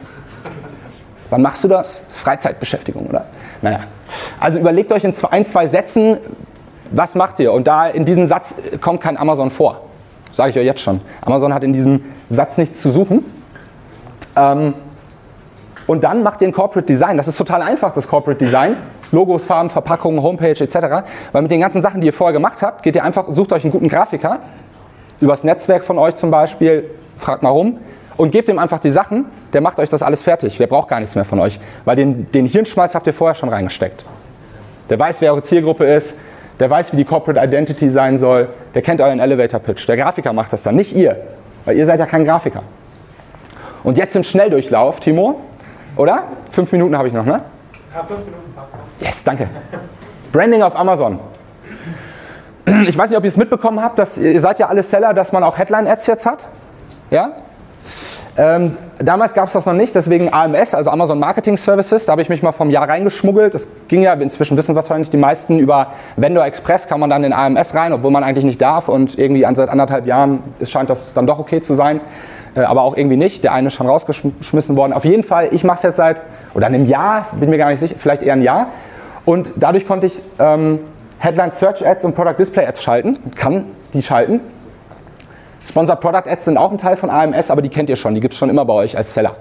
Wann 1.30 1.42
machst 1.42 1.64
du 1.64 1.68
das? 1.68 2.02
Freizeitbeschäftigung, 2.10 3.06
oder? 3.06 3.24
Naja. 3.62 3.80
Also 4.38 4.58
überlegt 4.58 4.92
euch 4.92 5.02
in 5.02 5.12
zwei, 5.12 5.30
ein, 5.30 5.46
zwei 5.46 5.66
Sätzen, 5.66 6.18
was 6.92 7.14
macht 7.14 7.40
ihr? 7.40 7.52
Und 7.52 7.66
da 7.66 7.88
in 7.88 8.04
diesem 8.04 8.26
Satz 8.26 8.56
kommt 8.80 9.00
kein 9.00 9.16
Amazon 9.16 9.50
vor. 9.50 9.80
Sage 10.32 10.50
ich 10.50 10.58
euch 10.58 10.66
jetzt 10.66 10.82
schon. 10.82 11.00
Amazon 11.22 11.52
hat 11.54 11.64
in 11.64 11.72
diesem 11.72 12.04
Satz 12.28 12.58
nichts 12.58 12.80
zu 12.80 12.90
suchen. 12.90 13.24
Ähm, 14.36 14.74
und 15.86 16.04
dann 16.04 16.22
macht 16.22 16.40
ihr 16.40 16.48
ein 16.48 16.52
Corporate 16.52 16.86
Design. 16.86 17.16
Das 17.16 17.28
ist 17.28 17.36
total 17.36 17.62
einfach, 17.62 17.92
das 17.92 18.08
Corporate 18.08 18.38
Design. 18.38 18.76
Logos, 19.12 19.44
Farben, 19.44 19.70
Verpackungen, 19.70 20.22
Homepage 20.22 20.50
etc. 20.50 20.76
Weil 21.32 21.42
mit 21.42 21.50
den 21.50 21.60
ganzen 21.60 21.82
Sachen, 21.82 22.00
die 22.00 22.08
ihr 22.08 22.12
vorher 22.12 22.32
gemacht 22.32 22.62
habt, 22.62 22.82
geht 22.82 22.96
ihr 22.96 23.04
einfach, 23.04 23.26
sucht 23.30 23.52
euch 23.52 23.64
einen 23.64 23.70
guten 23.70 23.88
Grafiker, 23.88 24.40
übers 25.20 25.44
Netzwerk 25.44 25.84
von 25.84 25.98
euch 25.98 26.16
zum 26.16 26.30
Beispiel, 26.30 26.90
fragt 27.16 27.42
mal 27.42 27.50
rum 27.50 27.78
und 28.16 28.30
gebt 28.30 28.48
ihm 28.48 28.58
einfach 28.58 28.78
die 28.78 28.90
Sachen, 28.90 29.26
der 29.52 29.60
macht 29.60 29.78
euch 29.78 29.88
das 29.88 30.02
alles 30.02 30.22
fertig. 30.22 30.56
Der 30.58 30.66
braucht 30.66 30.88
gar 30.88 31.00
nichts 31.00 31.14
mehr 31.14 31.24
von 31.24 31.38
euch, 31.38 31.60
weil 31.84 31.96
den, 31.96 32.30
den 32.32 32.46
Hirnschmalz 32.46 32.94
habt 32.94 33.06
ihr 33.06 33.14
vorher 33.14 33.34
schon 33.34 33.48
reingesteckt. 33.48 34.04
Der 34.90 34.98
weiß, 34.98 35.20
wer 35.20 35.32
eure 35.32 35.42
Zielgruppe 35.42 35.84
ist, 35.84 36.20
der 36.60 36.70
weiß, 36.70 36.92
wie 36.92 36.96
die 36.96 37.04
Corporate 37.04 37.44
Identity 37.44 37.88
sein 37.88 38.18
soll, 38.18 38.48
der 38.74 38.82
kennt 38.82 39.00
euren 39.00 39.18
Elevator 39.18 39.60
Pitch. 39.60 39.88
Der 39.88 39.96
Grafiker 39.96 40.32
macht 40.32 40.52
das 40.52 40.62
dann, 40.62 40.76
nicht 40.76 40.94
ihr, 40.94 41.16
weil 41.64 41.76
ihr 41.76 41.86
seid 41.86 42.00
ja 42.00 42.06
kein 42.06 42.24
Grafiker. 42.24 42.62
Und 43.82 43.98
jetzt 43.98 44.14
im 44.16 44.22
Schnelldurchlauf, 44.22 45.00
Timo, 45.00 45.40
oder? 45.96 46.24
Fünf 46.50 46.72
Minuten 46.72 46.96
habe 46.96 47.08
ich 47.08 47.14
noch, 47.14 47.24
ne? 47.24 47.42
Ja, 47.94 48.02
fünf 48.02 48.24
Minuten 48.24 48.52
passt. 48.54 48.72
Yes, 49.00 49.24
danke. 49.24 49.48
Branding 50.32 50.62
auf 50.62 50.76
Amazon. 50.76 51.18
Ich 52.88 52.96
weiß 52.96 53.10
nicht, 53.10 53.18
ob 53.18 53.24
ihr 53.24 53.28
es 53.28 53.36
mitbekommen 53.36 53.82
habt, 53.82 53.98
dass, 53.98 54.16
ihr 54.16 54.40
seid 54.40 54.58
ja 54.58 54.68
alle 54.68 54.82
Seller, 54.82 55.12
dass 55.12 55.32
man 55.32 55.44
auch 55.44 55.58
Headline-Ads 55.58 56.06
jetzt 56.06 56.26
hat. 56.26 56.48
Ja? 57.10 57.32
Ähm, 58.36 58.76
damals 58.98 59.32
gab 59.32 59.46
es 59.46 59.52
das 59.52 59.66
noch 59.66 59.74
nicht, 59.74 59.94
deswegen 59.94 60.32
AMS, 60.32 60.74
also 60.74 60.90
Amazon 60.90 61.20
Marketing 61.20 61.56
Services, 61.56 62.06
da 62.06 62.12
habe 62.12 62.22
ich 62.22 62.28
mich 62.28 62.42
mal 62.42 62.50
vom 62.50 62.68
Jahr 62.70 62.88
reingeschmuggelt. 62.88 63.54
Das 63.54 63.68
ging 63.86 64.02
ja, 64.02 64.14
inzwischen 64.14 64.56
wissen 64.56 64.74
wahrscheinlich 64.74 65.10
die 65.10 65.18
meisten, 65.18 65.58
über 65.58 65.92
Vendor 66.16 66.44
Express 66.44 66.88
kann 66.88 66.98
man 66.98 67.10
dann 67.10 67.22
in 67.22 67.32
AMS 67.32 67.74
rein, 67.74 67.92
obwohl 67.92 68.10
man 68.10 68.24
eigentlich 68.24 68.44
nicht 68.44 68.60
darf 68.60 68.88
und 68.88 69.16
irgendwie 69.18 69.46
seit 69.54 69.68
anderthalb 69.68 70.06
Jahren 70.06 70.42
scheint 70.64 70.90
das 70.90 71.12
dann 71.12 71.26
doch 71.26 71.38
okay 71.38 71.60
zu 71.60 71.74
sein. 71.74 72.00
Äh, 72.54 72.60
aber 72.60 72.82
auch 72.82 72.96
irgendwie 72.96 73.16
nicht. 73.16 73.44
Der 73.44 73.52
eine 73.52 73.68
ist 73.68 73.74
schon 73.74 73.86
rausgeschmissen 73.86 74.76
worden. 74.76 74.92
Auf 74.92 75.04
jeden 75.04 75.22
Fall, 75.22 75.48
ich 75.52 75.64
mache 75.64 75.78
es 75.78 75.82
jetzt 75.82 75.96
seit, 75.96 76.22
oder 76.54 76.66
einem 76.66 76.86
Jahr, 76.86 77.26
bin 77.38 77.50
mir 77.50 77.58
gar 77.58 77.70
nicht 77.70 77.80
sicher, 77.80 77.96
vielleicht 77.98 78.22
eher 78.22 78.34
ein 78.34 78.42
Jahr. 78.42 78.68
Und 79.24 79.52
dadurch 79.56 79.86
konnte 79.86 80.06
ich 80.06 80.20
ähm, 80.38 80.80
Headline 81.18 81.52
Search 81.52 81.86
Ads 81.86 82.04
und 82.04 82.14
Product 82.14 82.36
Display 82.38 82.66
Ads 82.66 82.82
schalten, 82.82 83.18
kann 83.34 83.66
die 83.92 84.02
schalten. 84.02 84.40
Sponsored 85.64 86.00
Product 86.00 86.28
Ads 86.28 86.44
sind 86.44 86.58
auch 86.58 86.70
ein 86.70 86.78
Teil 86.78 86.96
von 86.96 87.08
AMS, 87.08 87.50
aber 87.50 87.62
die 87.62 87.70
kennt 87.70 87.88
ihr 87.88 87.96
schon, 87.96 88.14
die 88.14 88.20
gibt 88.20 88.34
es 88.34 88.38
schon 88.38 88.50
immer 88.50 88.66
bei 88.66 88.74
euch 88.74 88.96
als 88.96 89.14
Seller. 89.14 89.36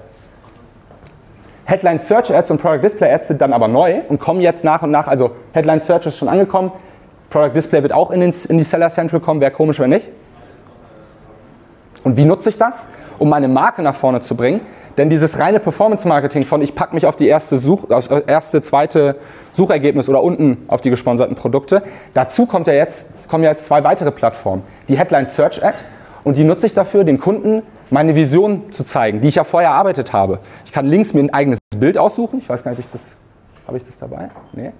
Headline 1.66 1.98
Search 1.98 2.34
Ads 2.34 2.50
und 2.50 2.60
Product 2.62 2.82
Display 2.82 3.12
Ads 3.12 3.28
sind 3.28 3.40
dann 3.42 3.52
aber 3.52 3.68
neu 3.68 4.00
und 4.08 4.18
kommen 4.18 4.40
jetzt 4.40 4.64
nach 4.64 4.82
und 4.82 4.90
nach, 4.90 5.06
also 5.06 5.32
Headline 5.52 5.80
Search 5.80 6.06
ist 6.06 6.16
schon 6.16 6.28
angekommen, 6.28 6.72
Product 7.28 7.52
Display 7.54 7.82
wird 7.82 7.92
auch 7.92 8.10
in, 8.10 8.20
den, 8.20 8.34
in 8.48 8.58
die 8.58 8.64
Seller 8.64 8.88
Central 8.88 9.20
kommen, 9.20 9.40
wäre 9.40 9.50
komisch, 9.50 9.78
wenn 9.78 9.90
nicht. 9.90 10.08
Und 12.04 12.16
wie 12.16 12.24
nutze 12.24 12.50
ich 12.50 12.58
das? 12.58 12.88
Um 13.18 13.28
meine 13.28 13.48
Marke 13.48 13.82
nach 13.82 13.94
vorne 13.94 14.20
zu 14.20 14.36
bringen. 14.36 14.60
Denn 14.96 15.10
dieses 15.10 15.38
reine 15.38 15.58
Performance-Marketing 15.58 16.44
von 16.44 16.62
ich 16.62 16.74
packe 16.74 16.94
mich 16.94 17.06
auf 17.06 17.16
die 17.16 17.26
erste, 17.26 17.58
Such, 17.58 17.90
auf 17.90 18.08
erste, 18.26 18.62
zweite 18.62 19.16
Suchergebnis 19.52 20.08
oder 20.08 20.22
unten 20.22 20.58
auf 20.68 20.80
die 20.80 20.90
gesponserten 20.90 21.34
Produkte. 21.34 21.82
Dazu 22.14 22.46
kommt 22.46 22.66
ja 22.68 22.74
jetzt, 22.74 23.28
kommen 23.28 23.42
ja 23.42 23.50
jetzt 23.50 23.66
zwei 23.66 23.82
weitere 23.82 24.12
Plattformen. 24.12 24.62
Die 24.88 24.96
Headline 24.96 25.26
Search 25.26 25.64
Ad 25.64 25.78
und 26.22 26.38
die 26.38 26.44
nutze 26.44 26.66
ich 26.66 26.74
dafür, 26.74 27.04
den 27.04 27.18
Kunden 27.18 27.62
meine 27.90 28.14
Vision 28.14 28.72
zu 28.72 28.84
zeigen, 28.84 29.20
die 29.20 29.28
ich 29.28 29.34
ja 29.36 29.44
vorher 29.44 29.70
erarbeitet 29.70 30.12
habe. 30.12 30.38
Ich 30.64 30.72
kann 30.72 30.86
links 30.86 31.12
mir 31.12 31.20
ein 31.20 31.32
eigenes 31.32 31.58
Bild 31.76 31.98
aussuchen. 31.98 32.38
Ich 32.38 32.48
weiß 32.48 32.62
gar 32.62 32.70
nicht, 32.70 32.78
ob 32.78 32.86
ich 32.86 32.92
das, 32.92 33.16
habe 33.66 33.78
ich 33.78 33.84
das 33.84 33.98
dabei? 33.98 34.30
Nee. 34.52 34.72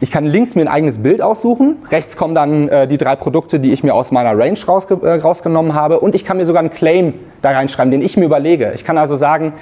Ich 0.00 0.10
kann 0.10 0.24
links 0.24 0.54
mir 0.54 0.62
ein 0.62 0.68
eigenes 0.68 1.02
Bild 1.02 1.20
aussuchen. 1.20 1.76
Rechts 1.90 2.16
kommen 2.16 2.34
dann 2.34 2.68
äh, 2.68 2.86
die 2.86 2.98
drei 2.98 3.16
Produkte, 3.16 3.60
die 3.60 3.72
ich 3.72 3.82
mir 3.82 3.94
aus 3.94 4.12
meiner 4.12 4.38
Range 4.38 4.58
rausge 4.66 4.98
äh, 5.02 5.20
rausgenommen 5.20 5.74
habe. 5.74 6.00
Und 6.00 6.14
ich 6.14 6.24
kann 6.24 6.36
mir 6.36 6.46
sogar 6.46 6.60
einen 6.60 6.70
Claim 6.70 7.14
da 7.42 7.50
reinschreiben, 7.50 7.90
den 7.90 8.02
ich 8.02 8.16
mir 8.16 8.24
überlege. 8.24 8.72
Ich 8.74 8.84
kann 8.84 8.98
also 8.98 9.16
sagen, 9.16 9.52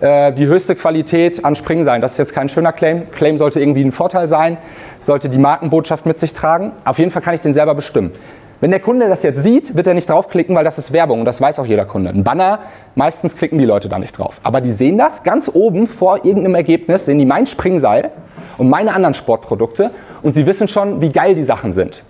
äh, 0.00 0.32
die 0.32 0.46
höchste 0.46 0.74
Qualität 0.74 1.44
an 1.44 1.54
Spring 1.54 1.84
sein. 1.84 2.00
Das 2.00 2.12
ist 2.12 2.18
jetzt 2.18 2.34
kein 2.34 2.48
schöner 2.48 2.72
Claim. 2.72 3.10
Claim 3.10 3.38
sollte 3.38 3.60
irgendwie 3.60 3.84
ein 3.84 3.92
Vorteil 3.92 4.28
sein, 4.28 4.56
sollte 5.00 5.28
die 5.28 5.38
Markenbotschaft 5.38 6.06
mit 6.06 6.18
sich 6.18 6.32
tragen. 6.32 6.72
Auf 6.84 6.98
jeden 6.98 7.10
Fall 7.10 7.22
kann 7.22 7.34
ich 7.34 7.40
den 7.40 7.52
selber 7.52 7.74
bestimmen. 7.74 8.12
Wenn 8.60 8.70
der 8.70 8.80
Kunde 8.80 9.08
das 9.08 9.22
jetzt 9.22 9.42
sieht, 9.42 9.74
wird 9.74 9.86
er 9.86 9.94
nicht 9.94 10.08
draufklicken, 10.10 10.54
weil 10.54 10.64
das 10.64 10.76
ist 10.76 10.92
Werbung 10.92 11.20
und 11.20 11.24
das 11.24 11.40
weiß 11.40 11.58
auch 11.58 11.64
jeder 11.64 11.86
Kunde. 11.86 12.10
Ein 12.10 12.24
Banner, 12.24 12.60
meistens 12.94 13.34
klicken 13.34 13.56
die 13.56 13.64
Leute 13.64 13.88
da 13.88 13.98
nicht 13.98 14.18
drauf. 14.18 14.38
Aber 14.42 14.60
die 14.60 14.72
sehen 14.72 14.98
das 14.98 15.22
ganz 15.22 15.50
oben 15.52 15.86
vor 15.86 16.26
irgendeinem 16.26 16.56
Ergebnis, 16.56 17.06
sehen 17.06 17.18
die 17.18 17.24
mein 17.24 17.46
Springseil 17.46 18.10
und 18.58 18.68
meine 18.68 18.92
anderen 18.92 19.14
Sportprodukte 19.14 19.90
und 20.22 20.34
sie 20.34 20.44
wissen 20.44 20.68
schon, 20.68 21.00
wie 21.00 21.08
geil 21.08 21.34
die 21.34 21.42
Sachen 21.42 21.72
sind. 21.72 22.04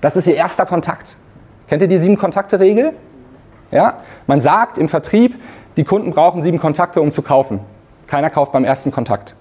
Das 0.00 0.16
ist 0.16 0.28
ihr 0.28 0.36
erster 0.36 0.64
Kontakt. 0.64 1.16
Kennt 1.68 1.82
ihr 1.82 1.88
die 1.88 1.98
sieben 1.98 2.16
Kontakte-Regel? 2.16 2.92
Ja? 3.72 3.98
Man 4.28 4.40
sagt 4.40 4.78
im 4.78 4.88
Vertrieb, 4.88 5.40
die 5.76 5.84
Kunden 5.84 6.12
brauchen 6.12 6.42
sieben 6.42 6.58
Kontakte, 6.58 7.00
um 7.00 7.10
zu 7.10 7.22
kaufen. 7.22 7.60
Keiner 8.06 8.30
kauft 8.30 8.52
beim 8.52 8.64
ersten 8.64 8.92
Kontakt. 8.92 9.34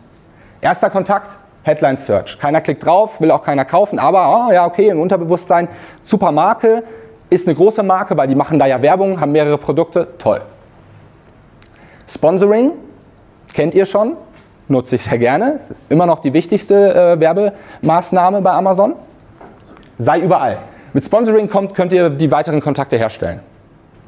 Erster 0.62 0.90
Kontakt, 0.90 1.38
Headline 1.64 1.98
Search. 1.98 2.40
Keiner 2.40 2.62
klickt 2.62 2.86
drauf, 2.86 3.20
will 3.22 3.32
auch 3.32 3.44
keiner 3.44 3.66
kaufen, 3.66 4.00
aber 4.00 4.48
oh, 4.48 4.54
ja, 4.54 4.66
okay, 4.66 4.90
im 4.90 5.00
Unterbewusstsein, 5.00 5.68
super 6.04 6.32
Marke, 6.32 6.84
ist 7.30 7.48
eine 7.48 7.56
große 7.56 7.84
Marke, 7.84 8.18
weil 8.18 8.28
die 8.28 8.36
machen 8.36 8.58
da 8.58 8.66
ja 8.66 8.82
Werbung, 8.82 9.20
haben 9.20 9.32
mehrere 9.32 9.58
Produkte, 9.58 10.08
toll. 10.18 10.42
Sponsoring, 12.08 12.72
kennt 13.54 13.76
ihr 13.76 13.86
schon, 13.86 14.18
nutze 14.68 14.96
ich 14.96 15.04
sehr 15.04 15.18
gerne, 15.18 15.52
ist 15.60 15.76
immer 15.90 16.06
noch 16.06 16.20
die 16.20 16.34
wichtigste 16.34 16.94
äh, 16.96 17.20
Werbemaßnahme 17.20 18.42
bei 18.42 18.52
Amazon. 18.52 18.96
Sei 19.98 20.20
überall. 20.20 20.58
Mit 20.94 21.06
Sponsoring 21.06 21.50
kommt, 21.50 21.76
könnt 21.76 21.94
ihr 21.94 22.10
die 22.10 22.32
weiteren 22.32 22.62
Kontakte 22.62 22.98
herstellen. 22.98 23.42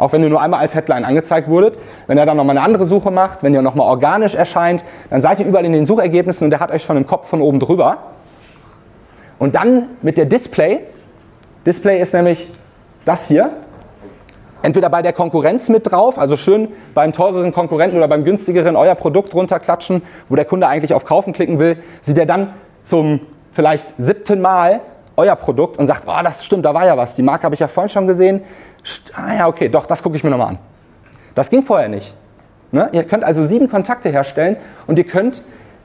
Auch 0.01 0.13
wenn 0.13 0.23
ihr 0.23 0.29
nur 0.29 0.41
einmal 0.41 0.61
als 0.61 0.73
Headline 0.73 1.05
angezeigt 1.05 1.47
wurdet. 1.47 1.77
Wenn 2.07 2.17
er 2.17 2.25
dann 2.25 2.35
nochmal 2.35 2.57
eine 2.57 2.65
andere 2.65 2.85
Suche 2.85 3.11
macht, 3.11 3.43
wenn 3.43 3.53
ihr 3.53 3.61
nochmal 3.61 3.87
organisch 3.87 4.33
erscheint, 4.33 4.83
dann 5.11 5.21
seid 5.21 5.39
ihr 5.39 5.45
überall 5.45 5.63
in 5.63 5.73
den 5.73 5.85
Suchergebnissen 5.85 6.45
und 6.45 6.49
der 6.49 6.59
hat 6.59 6.71
euch 6.71 6.81
schon 6.81 6.97
im 6.97 7.05
Kopf 7.05 7.27
von 7.27 7.39
oben 7.39 7.59
drüber. 7.59 7.97
Und 9.37 9.53
dann 9.53 9.89
mit 10.01 10.17
der 10.17 10.25
Display. 10.25 10.79
Display 11.67 12.01
ist 12.01 12.15
nämlich 12.15 12.47
das 13.05 13.27
hier. 13.27 13.51
Entweder 14.63 14.89
bei 14.89 15.03
der 15.03 15.13
Konkurrenz 15.13 15.69
mit 15.69 15.91
drauf, 15.91 16.17
also 16.17 16.35
schön 16.35 16.69
beim 16.95 17.13
teureren 17.13 17.51
Konkurrenten 17.51 17.95
oder 17.95 18.07
beim 18.07 18.23
günstigeren 18.23 18.75
euer 18.75 18.95
Produkt 18.95 19.35
runterklatschen, 19.35 20.01
wo 20.29 20.35
der 20.35 20.45
Kunde 20.45 20.65
eigentlich 20.67 20.95
auf 20.95 21.05
Kaufen 21.05 21.31
klicken 21.31 21.59
will, 21.59 21.77
sieht 22.01 22.17
er 22.17 22.25
dann 22.25 22.53
zum 22.83 23.19
vielleicht 23.51 23.93
siebten 23.99 24.41
Mal 24.41 24.81
euer 25.21 25.35
Produkt 25.35 25.77
und 25.77 25.87
sagt, 25.87 26.03
oh, 26.07 26.23
das 26.23 26.43
stimmt, 26.43 26.65
da 26.65 26.73
war 26.73 26.85
ja 26.85 26.97
was, 26.97 27.15
die 27.15 27.21
Marke 27.21 27.43
habe 27.43 27.55
ich 27.55 27.61
ja 27.61 27.67
vorhin 27.67 27.89
schon 27.89 28.07
gesehen. 28.07 28.41
Ah 29.13 29.35
ja, 29.35 29.47
okay, 29.47 29.69
doch, 29.69 29.85
das 29.85 30.01
gucke 30.01 30.15
ich 30.15 30.23
mir 30.23 30.29
nochmal 30.29 30.49
an. 30.49 30.59
Das 31.35 31.49
ging 31.49 31.61
vorher 31.61 31.89
nicht. 31.89 32.15
Ne? 32.71 32.89
Ihr 32.91 33.03
könnt 33.03 33.23
also 33.23 33.45
sieben 33.45 33.69
Kontakte 33.69 34.09
herstellen 34.09 34.57
und 34.87 34.97
ihr 34.97 35.05
könnt 35.05 35.41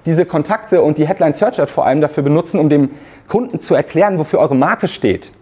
diese 0.07 0.25
Kontakte 0.25 0.83
und 0.83 0.99
die 0.99 1.07
Headline 1.07 1.33
Search 1.33 1.61
Ad 1.61 1.71
vor 1.71 1.85
allem 1.85 2.01
dafür 2.01 2.23
benutzen, 2.23 2.61
um 2.61 2.69
dem 2.69 2.91
Kunden 3.29 3.61
zu 3.61 3.75
erklären, 3.75 4.19
wofür 4.19 4.39
eure 4.39 4.55
Marke 4.55 4.87
steht. 4.87 5.33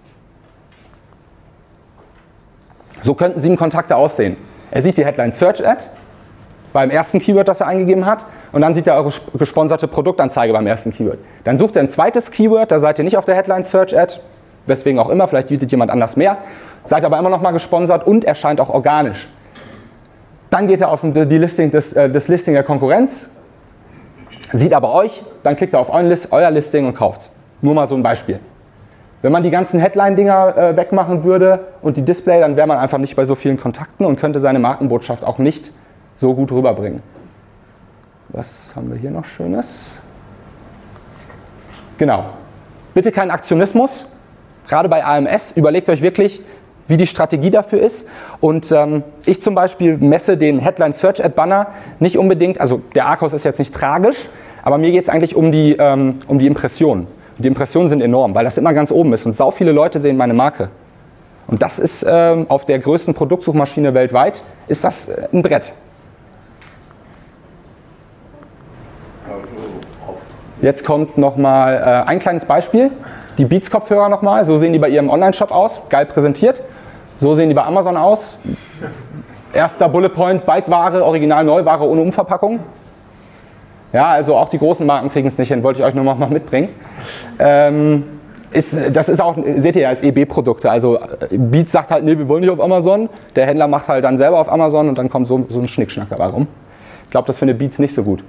So 3.03 3.15
könnten 3.15 3.41
sieben 3.41 3.57
Kontakte 3.57 3.97
aussehen. 3.97 4.37
Er 4.71 4.81
sieht 4.81 4.97
die 4.97 5.05
Headline 5.05 5.33
Search 5.33 5.67
Ad 5.67 5.85
beim 6.73 6.91
ersten 6.91 7.19
Keyword, 7.19 7.47
das 7.47 7.61
er 7.61 7.67
eingegeben 7.67 8.07
hat, 8.07 8.25
und 8.55 8.61
dann 8.61 8.73
sieht 8.73 8.87
er 8.87 8.95
eure 8.95 9.11
gesponserte 9.37 9.89
Produktanzeige 9.89 10.53
beim 10.53 10.67
ersten 10.69 10.93
Keyword. 10.93 11.19
Dann 11.43 11.59
sucht 11.59 11.75
er 11.75 11.83
ein 11.83 11.89
zweites 11.89 12.31
Keyword, 12.31 12.71
da 12.71 12.79
seid 12.79 13.01
ihr 13.01 13.05
nicht 13.05 13.17
auf 13.17 13.25
der 13.25 13.35
Headline 13.35 13.65
Search 13.65 13.99
Ad, 13.99 14.21
weswegen 14.67 15.01
auch 15.01 15.11
immer, 15.11 15.27
vielleicht 15.27 15.49
bietet 15.49 15.73
jemand 15.73 15.91
anders 15.91 16.17
mehr, 16.17 16.39
seid 16.85 17.05
aber 17.05 17.19
immer 17.19 17.31
noch 17.31 17.43
mal 17.43 17.51
gesponsert 17.51 18.07
und 18.07 18.25
erscheint 18.25 18.61
auch 18.61 18.71
organisch. 18.71 19.29
Dann 20.51 20.69
geht 20.69 20.81
er 20.81 20.93
auf 20.93 21.01
die 21.03 21.37
Listing, 21.37 21.73
das, 21.73 21.95
äh, 21.95 22.09
das 22.09 22.29
Listing 22.29 22.55
der 22.55 22.63
Konkurrenz, 22.63 23.31
sieht 24.53 24.73
aber 24.73 24.95
euch, 24.95 25.25
dann 25.43 25.57
klickt 25.57 25.75
er 25.75 25.81
auf 25.81 25.93
euer 25.93 26.51
Listing 26.53 26.87
und 26.87 26.95
kauft 26.95 27.33
Nur 27.61 27.75
mal 27.75 27.89
so 27.89 27.97
ein 27.97 28.05
Beispiel. 28.05 28.39
Wenn 29.21 29.33
man 29.33 29.43
die 29.43 29.51
ganzen 29.51 29.81
Headline-Dinger 29.81 30.57
äh, 30.57 30.77
wegmachen 30.77 31.25
würde 31.25 31.59
und 31.83 31.97
die 31.97 32.03
Display, 32.03 32.39
dann 32.39 32.57
wäre 32.57 32.69
man 32.69 32.79
einfach 32.79 32.99
nicht 32.99 33.17
bei 33.17 33.25
so 33.25 33.35
vielen 33.35 33.59
Kontakten 33.59 34.07
und 34.07 34.21
könnte 34.21 34.39
seine 34.39 34.61
Markenbotschaft 34.61 35.25
auch 35.25 35.39
nicht 35.39 35.73
so 36.15 36.35
gut 36.35 36.53
rüberbringen. 36.53 37.03
Was 38.35 38.73
haben 38.75 38.91
wir 38.91 38.99
hier 38.99 39.13
noch 39.13 39.25
Schönes? 39.25 39.93
Genau. 41.99 42.31
Bitte 42.93 43.13
kein 43.13 43.31
Aktionismus. 43.31 44.07
Gerade 44.69 44.89
bei 44.89 45.05
AMS 45.05 45.53
überlegt 45.53 45.89
euch 45.89 46.03
wirklich, 46.03 46.43
wie 46.89 46.97
die 46.97 47.07
Strategie 47.07 47.51
dafür 47.51 47.81
ist. 47.81 48.09
Und 48.41 48.73
ähm, 48.73 49.05
ich 49.25 49.41
zum 49.41 49.55
Beispiel 49.55 49.99
messe 49.99 50.37
den 50.37 50.59
Headline 50.59 50.95
Search 50.95 51.25
Ad 51.25 51.35
Banner 51.37 51.69
nicht 52.01 52.19
unbedingt, 52.19 52.61
also 52.61 52.83
der 52.97 53.07
Arcos 53.07 53.33
ist 53.35 53.45
jetzt 53.45 53.61
nicht 53.61 53.73
tragisch, 53.73 54.29
aber 54.65 54.79
mir 54.79 54.91
geht 54.91 55.05
es 55.05 55.11
eigentlich 55.11 55.37
um 55.37 55.53
die, 55.53 55.77
ähm, 55.79 56.19
um 56.27 56.41
die 56.41 56.49
Impressionen. 56.49 57.07
Die 57.39 57.47
Impressionen 57.47 57.89
sind 57.89 58.03
enorm, 58.03 58.35
weil 58.35 58.45
das 58.45 58.59
immer 58.59 58.75
ganz 58.75 58.91
oben 58.91 59.13
ist 59.13 59.27
und 59.27 59.37
sau 59.37 59.53
viele 59.53 59.71
Leute 59.71 60.01
sehen 60.01 60.17
meine 60.17 60.35
Marke. 60.35 60.71
Und 61.47 61.63
das 61.63 61.79
ist 61.79 62.05
ähm, 62.09 62.47
auf 62.49 62.65
der 62.65 62.81
größten 62.81 63.15
Produktsuchmaschine 63.15 63.95
weltweit, 63.95 64.43
ist 64.67 64.83
das 64.83 65.09
äh, 65.09 65.29
ein 65.33 65.43
Brett. 65.43 65.73
Jetzt 70.65 70.83
kommt 70.83 71.19
nochmal 71.19 71.75
äh, 71.75 72.09
ein 72.09 72.19
kleines 72.21 72.47
Beispiel. 72.47 72.91
Die 73.37 73.45
Beats-Kopfhörer 73.45 74.09
nochmal, 74.09 74.47
so 74.47 74.57
sehen 74.57 74.73
die 74.73 74.79
bei 74.79 74.89
ihrem 74.89 75.11
Online-Shop 75.11 75.53
aus, 75.53 75.83
geil 75.91 76.07
präsentiert. 76.07 76.63
So 77.19 77.35
sehen 77.35 77.51
die 77.51 77.55
bei 77.55 77.65
Amazon 77.65 77.99
aus. 77.99 78.39
Erster 79.53 79.91
Bullet 79.91 80.09
Point, 80.09 80.47
Bike-Ware, 80.47 81.05
Original-Neuware 81.05 81.87
ohne 81.87 82.01
Umverpackung. 82.01 82.61
Ja, 83.93 84.07
also 84.07 84.37
auch 84.37 84.49
die 84.49 84.57
großen 84.57 84.87
Marken 84.87 85.11
kriegen 85.11 85.29
es 85.29 85.37
nicht 85.37 85.49
hin, 85.49 85.63
wollte 85.63 85.81
ich 85.81 85.85
euch 85.85 85.95
nur 85.95 86.03
noch 86.03 86.31
mitbringen. 86.31 86.71
Ähm, 87.39 88.05
ist, 88.51 88.97
das 88.97 89.11
ist 89.11 89.21
auch, 89.21 89.37
seht 89.57 89.77
ihr 89.77 89.83
ja, 89.83 89.91
ist 89.91 90.03
EB-Produkte. 90.03 90.71
Also 90.71 90.99
Beats 91.31 91.73
sagt 91.73 91.91
halt, 91.91 92.05
nee, 92.05 92.17
wir 92.17 92.27
wollen 92.27 92.41
nicht 92.41 92.51
auf 92.51 92.61
Amazon. 92.63 93.11
Der 93.37 93.45
Händler 93.45 93.69
macht 93.69 93.89
halt 93.89 94.03
dann 94.03 94.17
selber 94.17 94.39
auf 94.39 94.51
Amazon 94.51 94.89
und 94.89 94.97
dann 94.97 95.11
kommt 95.11 95.27
so, 95.27 95.45
so 95.47 95.61
ein 95.61 95.69
Schnickschnack 95.69 96.09
dabei 96.09 96.29
rum. 96.29 96.47
Ich 97.05 97.11
glaube, 97.11 97.27
das 97.27 97.37
findet 97.37 97.59
Beats 97.59 97.79
nicht 97.79 97.95
so 97.95 98.03
gut. 98.03 98.25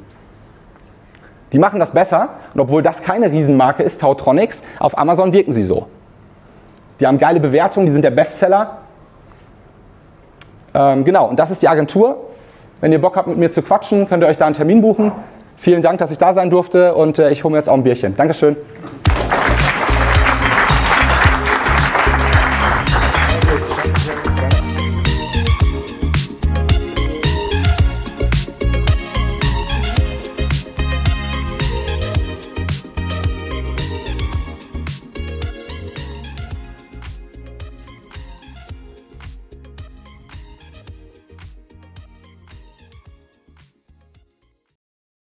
Die 1.55 1.59
machen 1.59 1.79
das 1.79 1.91
besser 1.91 2.31
und 2.53 2.59
obwohl 2.59 2.83
das 2.83 3.01
keine 3.01 3.31
Riesenmarke 3.31 3.81
ist, 3.81 4.01
Tautronics, 4.01 4.63
auf 4.77 4.97
Amazon 4.97 5.31
wirken 5.31 5.53
sie 5.53 5.63
so. 5.63 5.87
Die 6.99 7.07
haben 7.07 7.17
geile 7.17 7.39
Bewertungen, 7.39 7.85
die 7.85 7.93
sind 7.93 8.01
der 8.01 8.11
Bestseller. 8.11 8.79
Ähm, 10.73 11.05
genau, 11.05 11.29
und 11.29 11.39
das 11.39 11.51
ist 11.51 11.61
die 11.61 11.69
Agentur. 11.69 12.25
Wenn 12.81 12.91
ihr 12.91 12.99
Bock 12.99 13.15
habt, 13.15 13.29
mit 13.29 13.37
mir 13.37 13.51
zu 13.51 13.61
quatschen, 13.61 14.09
könnt 14.09 14.21
ihr 14.21 14.27
euch 14.27 14.37
da 14.37 14.47
einen 14.47 14.53
Termin 14.53 14.81
buchen. 14.81 15.13
Vielen 15.55 15.81
Dank, 15.81 15.97
dass 15.99 16.11
ich 16.11 16.17
da 16.17 16.33
sein 16.33 16.49
durfte 16.49 16.93
und 16.93 17.19
äh, 17.19 17.31
ich 17.31 17.45
hole 17.45 17.53
mir 17.53 17.59
jetzt 17.59 17.69
auch 17.69 17.75
ein 17.75 17.83
Bierchen. 17.83 18.17
Dankeschön. 18.17 18.57